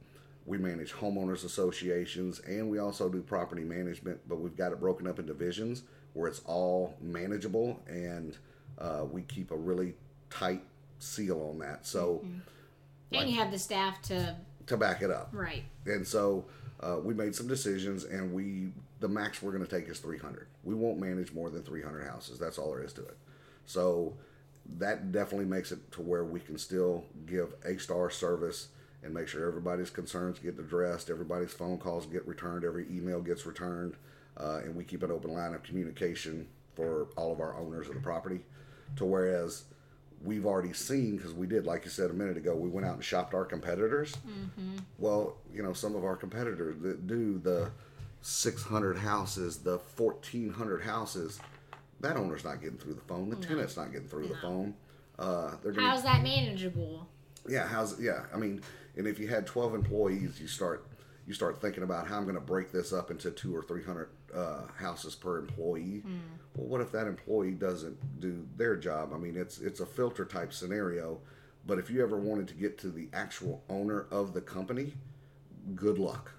we 0.46 0.58
manage 0.58 0.92
homeowners 0.92 1.44
associations, 1.44 2.40
and 2.40 2.68
we 2.68 2.78
also 2.78 3.08
do 3.08 3.22
property 3.22 3.62
management. 3.62 4.20
But 4.28 4.40
we've 4.40 4.56
got 4.56 4.72
it 4.72 4.80
broken 4.80 5.06
up 5.06 5.18
in 5.18 5.26
divisions 5.26 5.82
where 6.12 6.28
it's 6.28 6.40
all 6.44 6.96
manageable, 7.00 7.80
and 7.86 8.36
uh, 8.78 9.04
we 9.10 9.22
keep 9.22 9.52
a 9.52 9.56
really 9.56 9.94
tight 10.28 10.62
seal 10.98 11.40
on 11.50 11.58
that. 11.60 11.86
So 11.86 12.24
And 13.12 13.28
you 13.28 13.36
have 13.36 13.50
the 13.50 13.58
staff 13.58 14.00
to 14.02 14.36
to 14.66 14.76
back 14.76 15.02
it 15.02 15.10
up. 15.10 15.30
right. 15.32 15.64
And 15.86 16.06
so 16.06 16.44
uh, 16.80 16.98
we 17.02 17.14
made 17.14 17.34
some 17.34 17.48
decisions, 17.48 18.04
and 18.04 18.32
we 18.32 18.72
the 19.00 19.08
max 19.08 19.42
we're 19.42 19.52
going 19.52 19.64
to 19.64 19.70
take 19.70 19.88
is 19.88 19.98
300. 19.98 20.46
We 20.62 20.74
won't 20.74 20.98
manage 20.98 21.32
more 21.32 21.50
than 21.50 21.62
300 21.62 22.06
houses. 22.06 22.38
That's 22.38 22.58
all 22.58 22.72
there 22.72 22.82
is 22.82 22.92
to 22.94 23.02
it. 23.02 23.16
So 23.64 24.14
that 24.78 25.10
definitely 25.10 25.46
makes 25.46 25.72
it 25.72 25.90
to 25.92 26.02
where 26.02 26.24
we 26.24 26.40
can 26.40 26.58
still 26.58 27.04
give 27.26 27.54
a 27.64 27.78
star 27.78 28.10
service 28.10 28.68
and 29.02 29.14
make 29.14 29.26
sure 29.26 29.46
everybody's 29.46 29.90
concerns 29.90 30.38
get 30.38 30.58
addressed, 30.58 31.08
everybody's 31.08 31.52
phone 31.52 31.78
calls 31.78 32.04
get 32.06 32.26
returned, 32.28 32.64
every 32.64 32.86
email 32.90 33.20
gets 33.20 33.46
returned, 33.46 33.94
uh, 34.36 34.60
and 34.62 34.74
we 34.76 34.84
keep 34.84 35.02
an 35.02 35.10
open 35.10 35.32
line 35.32 35.54
of 35.54 35.62
communication 35.62 36.46
for 36.74 37.08
all 37.16 37.32
of 37.32 37.40
our 37.40 37.56
owners 37.56 37.88
of 37.88 37.94
the 37.94 38.00
property. 38.00 38.40
To 38.96 39.04
whereas 39.04 39.64
we've 40.22 40.46
already 40.46 40.72
seen 40.72 41.16
because 41.16 41.32
we 41.32 41.46
did, 41.46 41.66
like 41.66 41.84
you 41.84 41.90
said 41.90 42.10
a 42.10 42.14
minute 42.14 42.36
ago, 42.36 42.54
we 42.54 42.68
went 42.68 42.86
out 42.86 42.94
and 42.94 43.04
shopped 43.04 43.34
our 43.34 43.44
competitors. 43.44 44.16
Well, 44.98 45.36
you 45.52 45.62
know, 45.62 45.72
some 45.72 45.94
of 45.96 46.04
our 46.04 46.16
competitors 46.16 46.76
that 46.82 47.06
do 47.06 47.38
the 47.38 47.70
600 48.22 48.98
houses, 48.98 49.58
the 49.58 49.78
1400 49.96 50.82
houses, 50.82 51.40
that 52.00 52.16
owner's 52.16 52.44
not 52.44 52.60
getting 52.60 52.78
through 52.78 52.94
the 52.94 53.00
phone. 53.02 53.30
The 53.30 53.36
tenant's 53.36 53.76
not 53.76 53.92
getting 53.92 54.08
through 54.08 54.28
the 54.28 54.36
phone. 54.36 54.74
Uh, 55.18 55.52
they're 55.62 55.72
gonna, 55.72 55.86
How's 55.88 56.02
that 56.02 56.22
manageable? 56.22 57.06
yeah, 57.48 57.66
how's 57.66 58.00
yeah? 58.00 58.24
I 58.34 58.38
mean, 58.38 58.62
and 58.96 59.06
if 59.06 59.18
you 59.18 59.28
had 59.28 59.46
12 59.46 59.74
employees, 59.74 60.40
you 60.40 60.46
start 60.46 60.86
you 61.26 61.34
start 61.34 61.60
thinking 61.60 61.82
about 61.82 62.08
how 62.08 62.16
I'm 62.16 62.24
going 62.24 62.34
to 62.34 62.40
break 62.40 62.72
this 62.72 62.92
up 62.92 63.10
into 63.10 63.30
two 63.30 63.54
or 63.54 63.62
300 63.62 64.08
uh, 64.34 64.62
houses 64.78 65.14
per 65.14 65.38
employee. 65.38 66.02
Well, 66.56 66.66
what 66.66 66.80
if 66.80 66.92
that 66.92 67.06
employee 67.06 67.52
doesn't 67.52 68.20
do 68.20 68.46
their 68.56 68.76
job? 68.76 69.12
I 69.14 69.18
mean, 69.18 69.36
it's 69.36 69.58
it's 69.58 69.80
a 69.80 69.86
filter 69.86 70.24
type 70.24 70.52
scenario. 70.52 71.18
But 71.66 71.78
if 71.78 71.90
you 71.90 72.02
ever 72.02 72.16
wanted 72.16 72.48
to 72.48 72.54
get 72.54 72.78
to 72.78 72.88
the 72.88 73.08
actual 73.12 73.62
owner 73.68 74.06
of 74.10 74.32
the 74.32 74.40
company, 74.40 74.94
good 75.74 75.98
luck. 75.98 76.32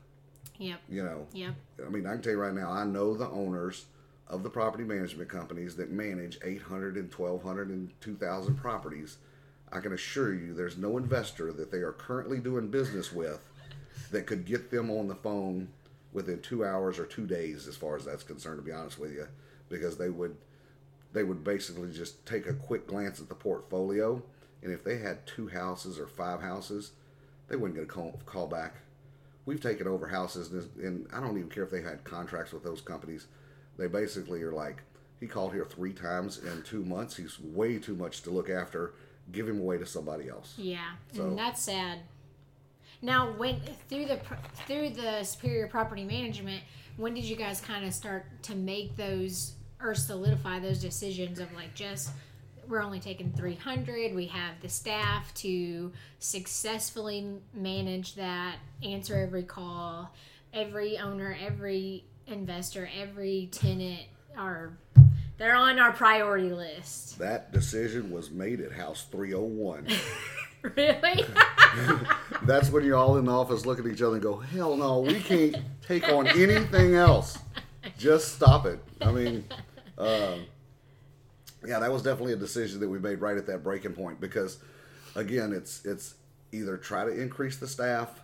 Yep. 0.57 0.79
You 0.89 1.03
know, 1.03 1.27
Yep. 1.33 1.55
I 1.85 1.89
mean, 1.89 2.05
I 2.05 2.13
can 2.13 2.21
tell 2.21 2.33
you 2.33 2.39
right 2.39 2.53
now, 2.53 2.71
I 2.71 2.83
know 2.85 3.15
the 3.15 3.29
owners 3.29 3.85
of 4.27 4.43
the 4.43 4.49
property 4.49 4.83
management 4.83 5.29
companies 5.29 5.75
that 5.75 5.91
manage 5.91 6.39
800 6.43 6.95
and 6.95 7.13
1200 7.13 7.69
and 7.69 7.91
2000 8.01 8.55
properties. 8.55 9.17
I 9.71 9.79
can 9.79 9.93
assure 9.93 10.33
you 10.33 10.53
there's 10.53 10.77
no 10.77 10.97
investor 10.97 11.51
that 11.53 11.71
they 11.71 11.79
are 11.79 11.93
currently 11.93 12.39
doing 12.39 12.67
business 12.67 13.11
with 13.11 13.41
that 14.11 14.27
could 14.27 14.45
get 14.45 14.69
them 14.69 14.89
on 14.89 15.07
the 15.07 15.15
phone 15.15 15.69
within 16.13 16.41
two 16.41 16.65
hours 16.65 16.99
or 16.99 17.05
two 17.05 17.25
days, 17.25 17.67
as 17.67 17.75
far 17.75 17.95
as 17.95 18.05
that's 18.05 18.23
concerned, 18.23 18.57
to 18.59 18.63
be 18.65 18.71
honest 18.71 18.99
with 18.99 19.11
you, 19.13 19.27
because 19.69 19.97
they 19.97 20.09
would 20.09 20.35
they 21.13 21.23
would 21.23 21.43
basically 21.43 21.91
just 21.91 22.25
take 22.25 22.47
a 22.47 22.53
quick 22.53 22.87
glance 22.87 23.19
at 23.19 23.27
the 23.27 23.35
portfolio, 23.35 24.21
and 24.63 24.71
if 24.71 24.81
they 24.83 24.97
had 24.97 25.25
two 25.27 25.49
houses 25.49 25.99
or 25.99 26.07
five 26.07 26.41
houses, 26.41 26.91
they 27.49 27.57
wouldn't 27.57 27.75
get 27.75 27.83
a 27.83 27.87
call, 27.87 28.17
call 28.25 28.47
back. 28.47 28.75
We've 29.45 29.59
taken 29.59 29.87
over 29.87 30.07
houses, 30.07 30.51
and, 30.51 30.69
and 30.81 31.07
I 31.13 31.19
don't 31.19 31.37
even 31.37 31.49
care 31.49 31.63
if 31.63 31.69
they 31.71 31.81
had 31.81 32.05
contracts 32.05 32.53
with 32.53 32.63
those 32.63 32.79
companies. 32.79 33.27
They 33.77 33.87
basically 33.87 34.41
are 34.43 34.53
like, 34.53 34.83
he 35.19 35.27
called 35.27 35.51
here 35.53 35.65
three 35.65 35.91
times 35.91 36.37
in 36.37 36.61
two 36.63 36.85
months. 36.85 37.17
He's 37.17 37.37
way 37.41 37.77
too 37.77 37.95
much 37.95 38.21
to 38.21 38.29
look 38.29 38.49
after. 38.49 38.93
Give 39.33 39.49
him 39.49 39.59
away 39.59 39.79
to 39.79 39.85
somebody 39.85 40.29
else. 40.29 40.53
Yeah, 40.57 40.91
So- 41.13 41.23
and 41.27 41.37
that's 41.37 41.61
sad. 41.61 41.99
Now, 43.01 43.31
when 43.31 43.59
through 43.89 44.05
the 44.05 44.19
through 44.67 44.91
the 44.91 45.23
Superior 45.23 45.67
Property 45.67 46.03
Management, 46.03 46.61
when 46.97 47.13
did 47.13 47.23
you 47.23 47.35
guys 47.35 47.59
kind 47.59 47.85
of 47.85 47.93
start 47.93 48.25
to 48.43 48.55
make 48.55 48.95
those 48.95 49.53
or 49.81 49.95
solidify 49.95 50.59
those 50.59 50.79
decisions 50.79 51.39
of 51.39 51.51
like 51.53 51.73
just 51.73 52.11
we're 52.67 52.83
only 52.83 52.99
taking 52.99 53.33
300 53.33 54.13
we 54.13 54.27
have 54.27 54.53
the 54.61 54.69
staff 54.69 55.33
to 55.33 55.91
successfully 56.19 57.27
manage 57.53 58.13
that 58.15 58.57
answer 58.83 59.17
every 59.17 59.43
call 59.43 60.13
every 60.53 60.97
owner 60.99 61.35
every 61.43 62.05
investor 62.27 62.87
every 62.97 63.49
tenant 63.51 64.03
are 64.37 64.77
they're 65.37 65.55
on 65.55 65.79
our 65.79 65.91
priority 65.91 66.51
list 66.51 67.17
That 67.17 67.51
decision 67.51 68.11
was 68.11 68.29
made 68.29 68.61
at 68.61 68.71
House 68.71 69.05
301. 69.11 69.87
really 70.75 71.25
That's 72.43 72.69
when 72.69 72.83
you're 72.83 72.97
all 72.97 73.17
in 73.17 73.25
the 73.25 73.31
office 73.31 73.65
look 73.65 73.79
at 73.79 73.85
each 73.85 74.01
other 74.01 74.15
and 74.15 74.23
go, 74.23 74.37
hell 74.37 74.75
no, 74.75 74.99
we 74.99 75.19
can't 75.19 75.57
take 75.85 76.09
on 76.09 76.27
anything 76.27 76.95
else. 76.95 77.37
Just 77.97 78.35
stop 78.35 78.65
it. 78.65 78.79
I 79.01 79.11
mean, 79.11 79.45
uh, 79.97 80.37
yeah, 81.65 81.79
that 81.79 81.91
was 81.91 82.03
definitely 82.03 82.33
a 82.33 82.37
decision 82.37 82.79
that 82.79 82.89
we 82.89 82.99
made 82.99 83.21
right 83.21 83.37
at 83.37 83.45
that 83.47 83.63
breaking 83.63 83.93
point 83.93 84.19
because, 84.19 84.57
again, 85.15 85.53
it's 85.53 85.85
it's 85.85 86.15
either 86.51 86.77
try 86.77 87.05
to 87.05 87.11
increase 87.11 87.57
the 87.57 87.67
staff, 87.67 88.21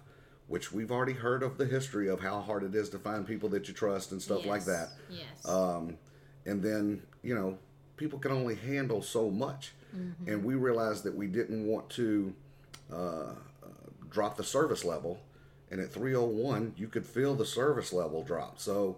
which 0.47 0.71
we've 0.71 0.91
already 0.91 1.13
heard 1.13 1.43
of 1.43 1.58
the 1.58 1.65
history 1.65 2.10
of 2.10 2.19
how 2.19 2.41
hard 2.41 2.63
it 2.63 2.76
is 2.76 2.89
to 2.89 3.00
find 3.00 3.26
people 3.26 3.50
that 3.50 3.67
you 3.67 3.73
trust 3.73 4.12
and 4.12 4.21
stuff 4.21 4.45
like 4.45 4.65
that. 4.65 4.89
yes 5.10 5.45
Um, 5.45 5.97
and 6.45 6.63
then, 6.63 7.02
you 7.23 7.36
know, 7.36 7.58
people 7.97 8.19
can 8.19 8.32
only 8.32 8.56
handle 8.56 9.02
so 9.02 9.30
much. 9.30 9.73
And 10.28 10.43
we 10.43 10.56
realized 10.56 11.04
that 11.04 11.15
we 11.15 11.28
didn't 11.28 11.65
want 11.65 11.89
to 11.91 12.34
uh, 12.91 12.95
uh, 12.95 13.34
drop 14.10 14.38
the 14.38 14.43
service 14.43 14.84
level. 14.84 15.19
And 15.69 15.82
at 15.82 15.91
301, 15.91 16.76
you 16.78 16.88
could 16.88 17.06
feel 17.06 17.36
the 17.36 17.45
service 17.45 17.91
level 17.91 18.23
drop. 18.23 18.60
So 18.60 18.97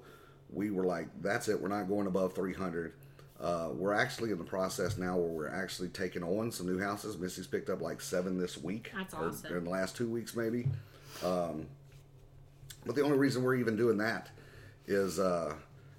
we 0.52 0.72
were 0.72 0.86
like, 0.86 1.08
that's 1.22 1.48
it. 1.48 1.60
We're 1.60 1.70
not 1.70 1.88
going 1.88 2.08
above 2.08 2.34
300. 2.34 2.94
Uh, 3.40 3.70
we're 3.74 3.94
actually 3.94 4.32
in 4.32 4.38
the 4.38 4.44
process 4.44 4.98
now 4.98 5.16
where 5.16 5.30
we're 5.30 5.50
actually 5.50 5.88
taking 5.90 6.24
on 6.24 6.52
some 6.52 6.68
new 6.68 6.80
houses. 6.80 7.18
Missy's 7.18 7.48
picked 7.48 7.70
up 7.70 7.82
like 7.82 8.02
seven 8.02 8.38
this 8.38 8.58
week. 8.58 8.92
That's 8.94 9.14
or 9.14 9.30
awesome. 9.30 9.58
in 9.58 9.64
the 9.64 9.70
last 9.70 9.96
two 9.96 10.10
weeks, 10.10 10.36
maybe. 10.36 10.68
Um, 11.24 11.66
but 12.86 12.96
the 12.96 13.02
only 13.02 13.18
reason 13.18 13.44
we're 13.44 13.56
even 13.56 13.78
doing 13.78 13.98
that 13.98 14.30
is 14.88 15.20
uh, 15.20 15.54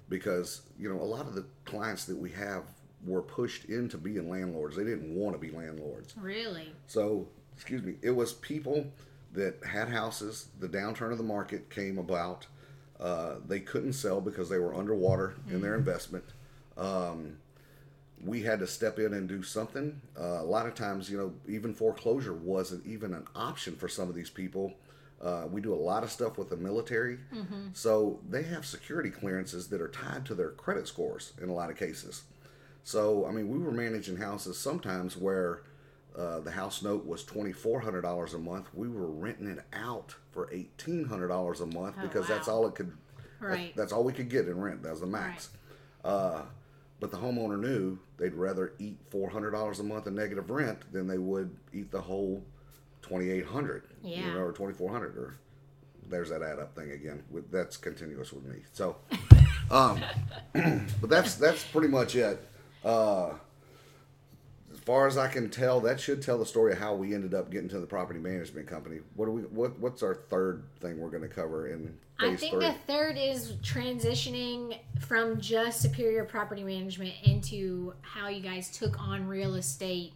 because 0.09 0.61
you 0.77 0.89
know 0.89 1.01
a 1.01 1.03
lot 1.03 1.25
of 1.25 1.33
the 1.33 1.45
clients 1.65 2.05
that 2.05 2.17
we 2.17 2.29
have 2.31 2.63
were 3.05 3.21
pushed 3.21 3.65
into 3.65 3.97
being 3.97 4.29
landlords. 4.29 4.75
They 4.75 4.83
didn't 4.83 5.15
want 5.15 5.33
to 5.33 5.39
be 5.39 5.51
landlords. 5.55 6.13
really 6.17 6.71
So, 6.87 7.27
excuse 7.55 7.81
me, 7.83 7.95
it 8.01 8.11
was 8.11 8.33
people 8.33 8.85
that 9.33 9.55
had 9.65 9.89
houses. 9.89 10.49
The 10.59 10.67
downturn 10.67 11.11
of 11.11 11.17
the 11.17 11.23
market 11.23 11.69
came 11.69 11.97
about. 11.97 12.47
Uh, 12.99 13.35
they 13.47 13.59
couldn't 13.59 13.93
sell 13.93 14.21
because 14.21 14.49
they 14.49 14.59
were 14.59 14.75
underwater 14.75 15.33
in 15.49 15.61
their 15.61 15.75
investment. 15.75 16.25
Um, 16.77 17.37
we 18.23 18.43
had 18.43 18.59
to 18.59 18.67
step 18.67 18.99
in 18.99 19.13
and 19.15 19.27
do 19.27 19.41
something. 19.41 19.99
Uh, 20.19 20.41
a 20.41 20.43
lot 20.43 20.67
of 20.67 20.75
times, 20.75 21.09
you 21.09 21.17
know, 21.17 21.33
even 21.51 21.73
foreclosure 21.73 22.33
wasn't 22.33 22.85
even 22.85 23.13
an 23.15 23.25
option 23.35 23.75
for 23.75 23.87
some 23.87 24.07
of 24.09 24.13
these 24.13 24.29
people. 24.29 24.73
Uh, 25.19 25.45
we 25.51 25.61
do 25.61 25.73
a 25.73 25.75
lot 25.75 26.03
of 26.03 26.11
stuff 26.11 26.37
with 26.37 26.49
the 26.49 26.57
military, 26.57 27.17
so 27.73 28.19
they 28.29 28.41
have 28.43 28.65
security 28.65 29.09
clearances 29.11 29.67
that 29.67 29.79
are 29.81 29.87
tied 29.87 30.25
to 30.25 30.33
their 30.35 30.49
credit 30.49 30.87
scores 30.87 31.33
in 31.41 31.49
a 31.49 31.53
lot 31.53 31.69
of 31.69 31.77
cases. 31.77 32.23
So, 32.83 33.25
I 33.25 33.31
mean, 33.31 33.49
we 33.49 33.59
were 33.59 33.71
managing 33.71 34.17
houses 34.17 34.57
sometimes 34.57 35.15
where 35.15 35.61
uh, 36.17 36.39
the 36.39 36.51
house 36.51 36.81
note 36.81 37.05
was 37.05 37.23
twenty 37.23 37.53
four 37.53 37.79
hundred 37.79 38.01
dollars 38.01 38.33
a 38.33 38.39
month. 38.39 38.67
We 38.73 38.87
were 38.89 39.07
renting 39.07 39.47
it 39.47 39.59
out 39.73 40.15
for 40.31 40.49
eighteen 40.51 41.05
hundred 41.05 41.27
dollars 41.29 41.61
a 41.61 41.65
month 41.65 41.95
Oh, 41.99 42.01
because 42.03 42.27
that's 42.27 42.47
all 42.47 42.65
it 42.67 42.75
could. 42.75 42.87
that- 42.89 42.95
Right. 43.47 43.75
that's 43.75 43.91
all 43.91 44.03
we 44.03 44.13
could 44.13 44.29
get 44.29 44.47
in 44.47 44.59
rent. 44.61 44.83
That 44.83 44.91
was 44.91 44.99
the 45.01 45.07
max. 45.07 45.49
Right. 46.03 46.11
Uh, 46.11 46.41
but 46.99 47.09
the 47.09 47.17
homeowner 47.17 47.59
knew 47.59 47.97
they'd 48.17 48.35
rather 48.35 48.73
eat 48.77 48.99
four 49.09 49.29
hundred 49.31 49.51
dollars 49.51 49.79
a 49.79 49.83
month 49.83 50.05
in 50.05 50.13
negative 50.13 50.49
rent 50.51 50.77
than 50.93 51.07
they 51.07 51.17
would 51.17 51.55
eat 51.73 51.89
the 51.91 52.01
whole 52.01 52.43
twenty 53.01 53.31
eight 53.31 53.45
hundred. 53.47 53.83
You 54.03 54.15
Yeah. 54.17 54.33
know, 54.33 54.41
or 54.41 54.51
twenty 54.51 54.73
four 54.73 54.91
hundred 54.91 55.15
or. 55.17 55.35
There's 56.09 56.29
that 56.29 56.41
add 56.41 56.59
up 56.59 56.75
thing 56.75 56.91
again. 56.91 57.23
With, 57.31 57.49
that's 57.51 57.77
continuous 57.77 58.33
with 58.33 58.43
me. 58.43 58.57
So, 58.73 58.97
um, 59.71 60.01
but 60.53 61.09
that's 61.09 61.35
that's 61.35 61.63
pretty 61.63 61.87
much 61.87 62.15
it. 62.15 62.45
Uh, 62.83 63.33
as 64.71 64.79
far 64.79 65.07
as 65.07 65.17
I 65.17 65.27
can 65.27 65.49
tell, 65.49 65.79
that 65.81 65.99
should 65.99 66.21
tell 66.21 66.37
the 66.37 66.45
story 66.45 66.73
of 66.73 66.79
how 66.79 66.95
we 66.95 67.13
ended 67.13 67.33
up 67.33 67.51
getting 67.51 67.69
to 67.69 67.79
the 67.79 67.85
property 67.85 68.19
management 68.19 68.67
company. 68.67 68.99
What 69.15 69.25
do 69.25 69.31
we? 69.31 69.41
What 69.43 69.77
What's 69.79 70.01
our 70.01 70.15
third 70.15 70.63
thing 70.79 70.99
we're 70.99 71.09
going 71.09 71.23
to 71.23 71.29
cover 71.29 71.67
in 71.67 71.97
I 72.19 72.35
think 72.35 72.53
three? 72.53 72.65
the 72.65 72.73
third 72.87 73.17
is 73.17 73.53
transitioning 73.63 74.77
from 74.99 75.39
just 75.39 75.81
superior 75.81 76.23
property 76.23 76.63
management 76.63 77.13
into 77.23 77.93
how 78.01 78.29
you 78.29 78.41
guys 78.41 78.69
took 78.69 78.99
on 78.99 79.27
real 79.27 79.55
estate, 79.55 80.13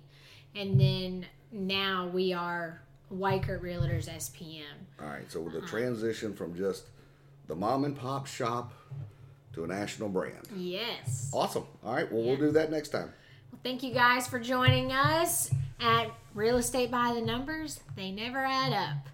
and 0.55 0.79
then 0.79 1.25
now 1.51 2.07
we 2.07 2.33
are 2.33 2.81
Weichert 3.13 3.61
Realtors 3.61 4.09
SPM. 4.09 4.63
All 5.01 5.07
right, 5.07 5.31
so 5.31 5.47
the 5.49 5.61
transition 5.61 6.33
from 6.33 6.55
just 6.55 6.85
the 7.47 7.55
mom 7.55 7.85
and 7.85 7.95
pop 7.97 8.25
shop 8.27 8.73
to 9.55 9.63
a 9.63 9.67
national 9.67 10.09
brand. 10.09 10.47
Yes. 10.55 11.31
Awesome. 11.33 11.65
All 11.83 11.93
right, 11.95 12.11
well, 12.11 12.21
Yeah. 12.21 12.27
we'll 12.31 12.37
do 12.39 12.51
that 12.51 12.69
next 12.71 12.89
time. 12.89 13.11
Well, 13.51 13.59
thank 13.63 13.81
you 13.83 13.93
guys 13.93 14.27
for 14.27 14.39
joining 14.39 14.91
us 14.91 15.49
at 15.79 16.07
Real 16.33 16.57
Estate 16.57 16.91
by 16.91 17.13
the 17.13 17.21
Numbers. 17.21 17.79
They 17.95 18.11
never 18.11 18.39
add 18.39 18.73
up. 18.73 19.09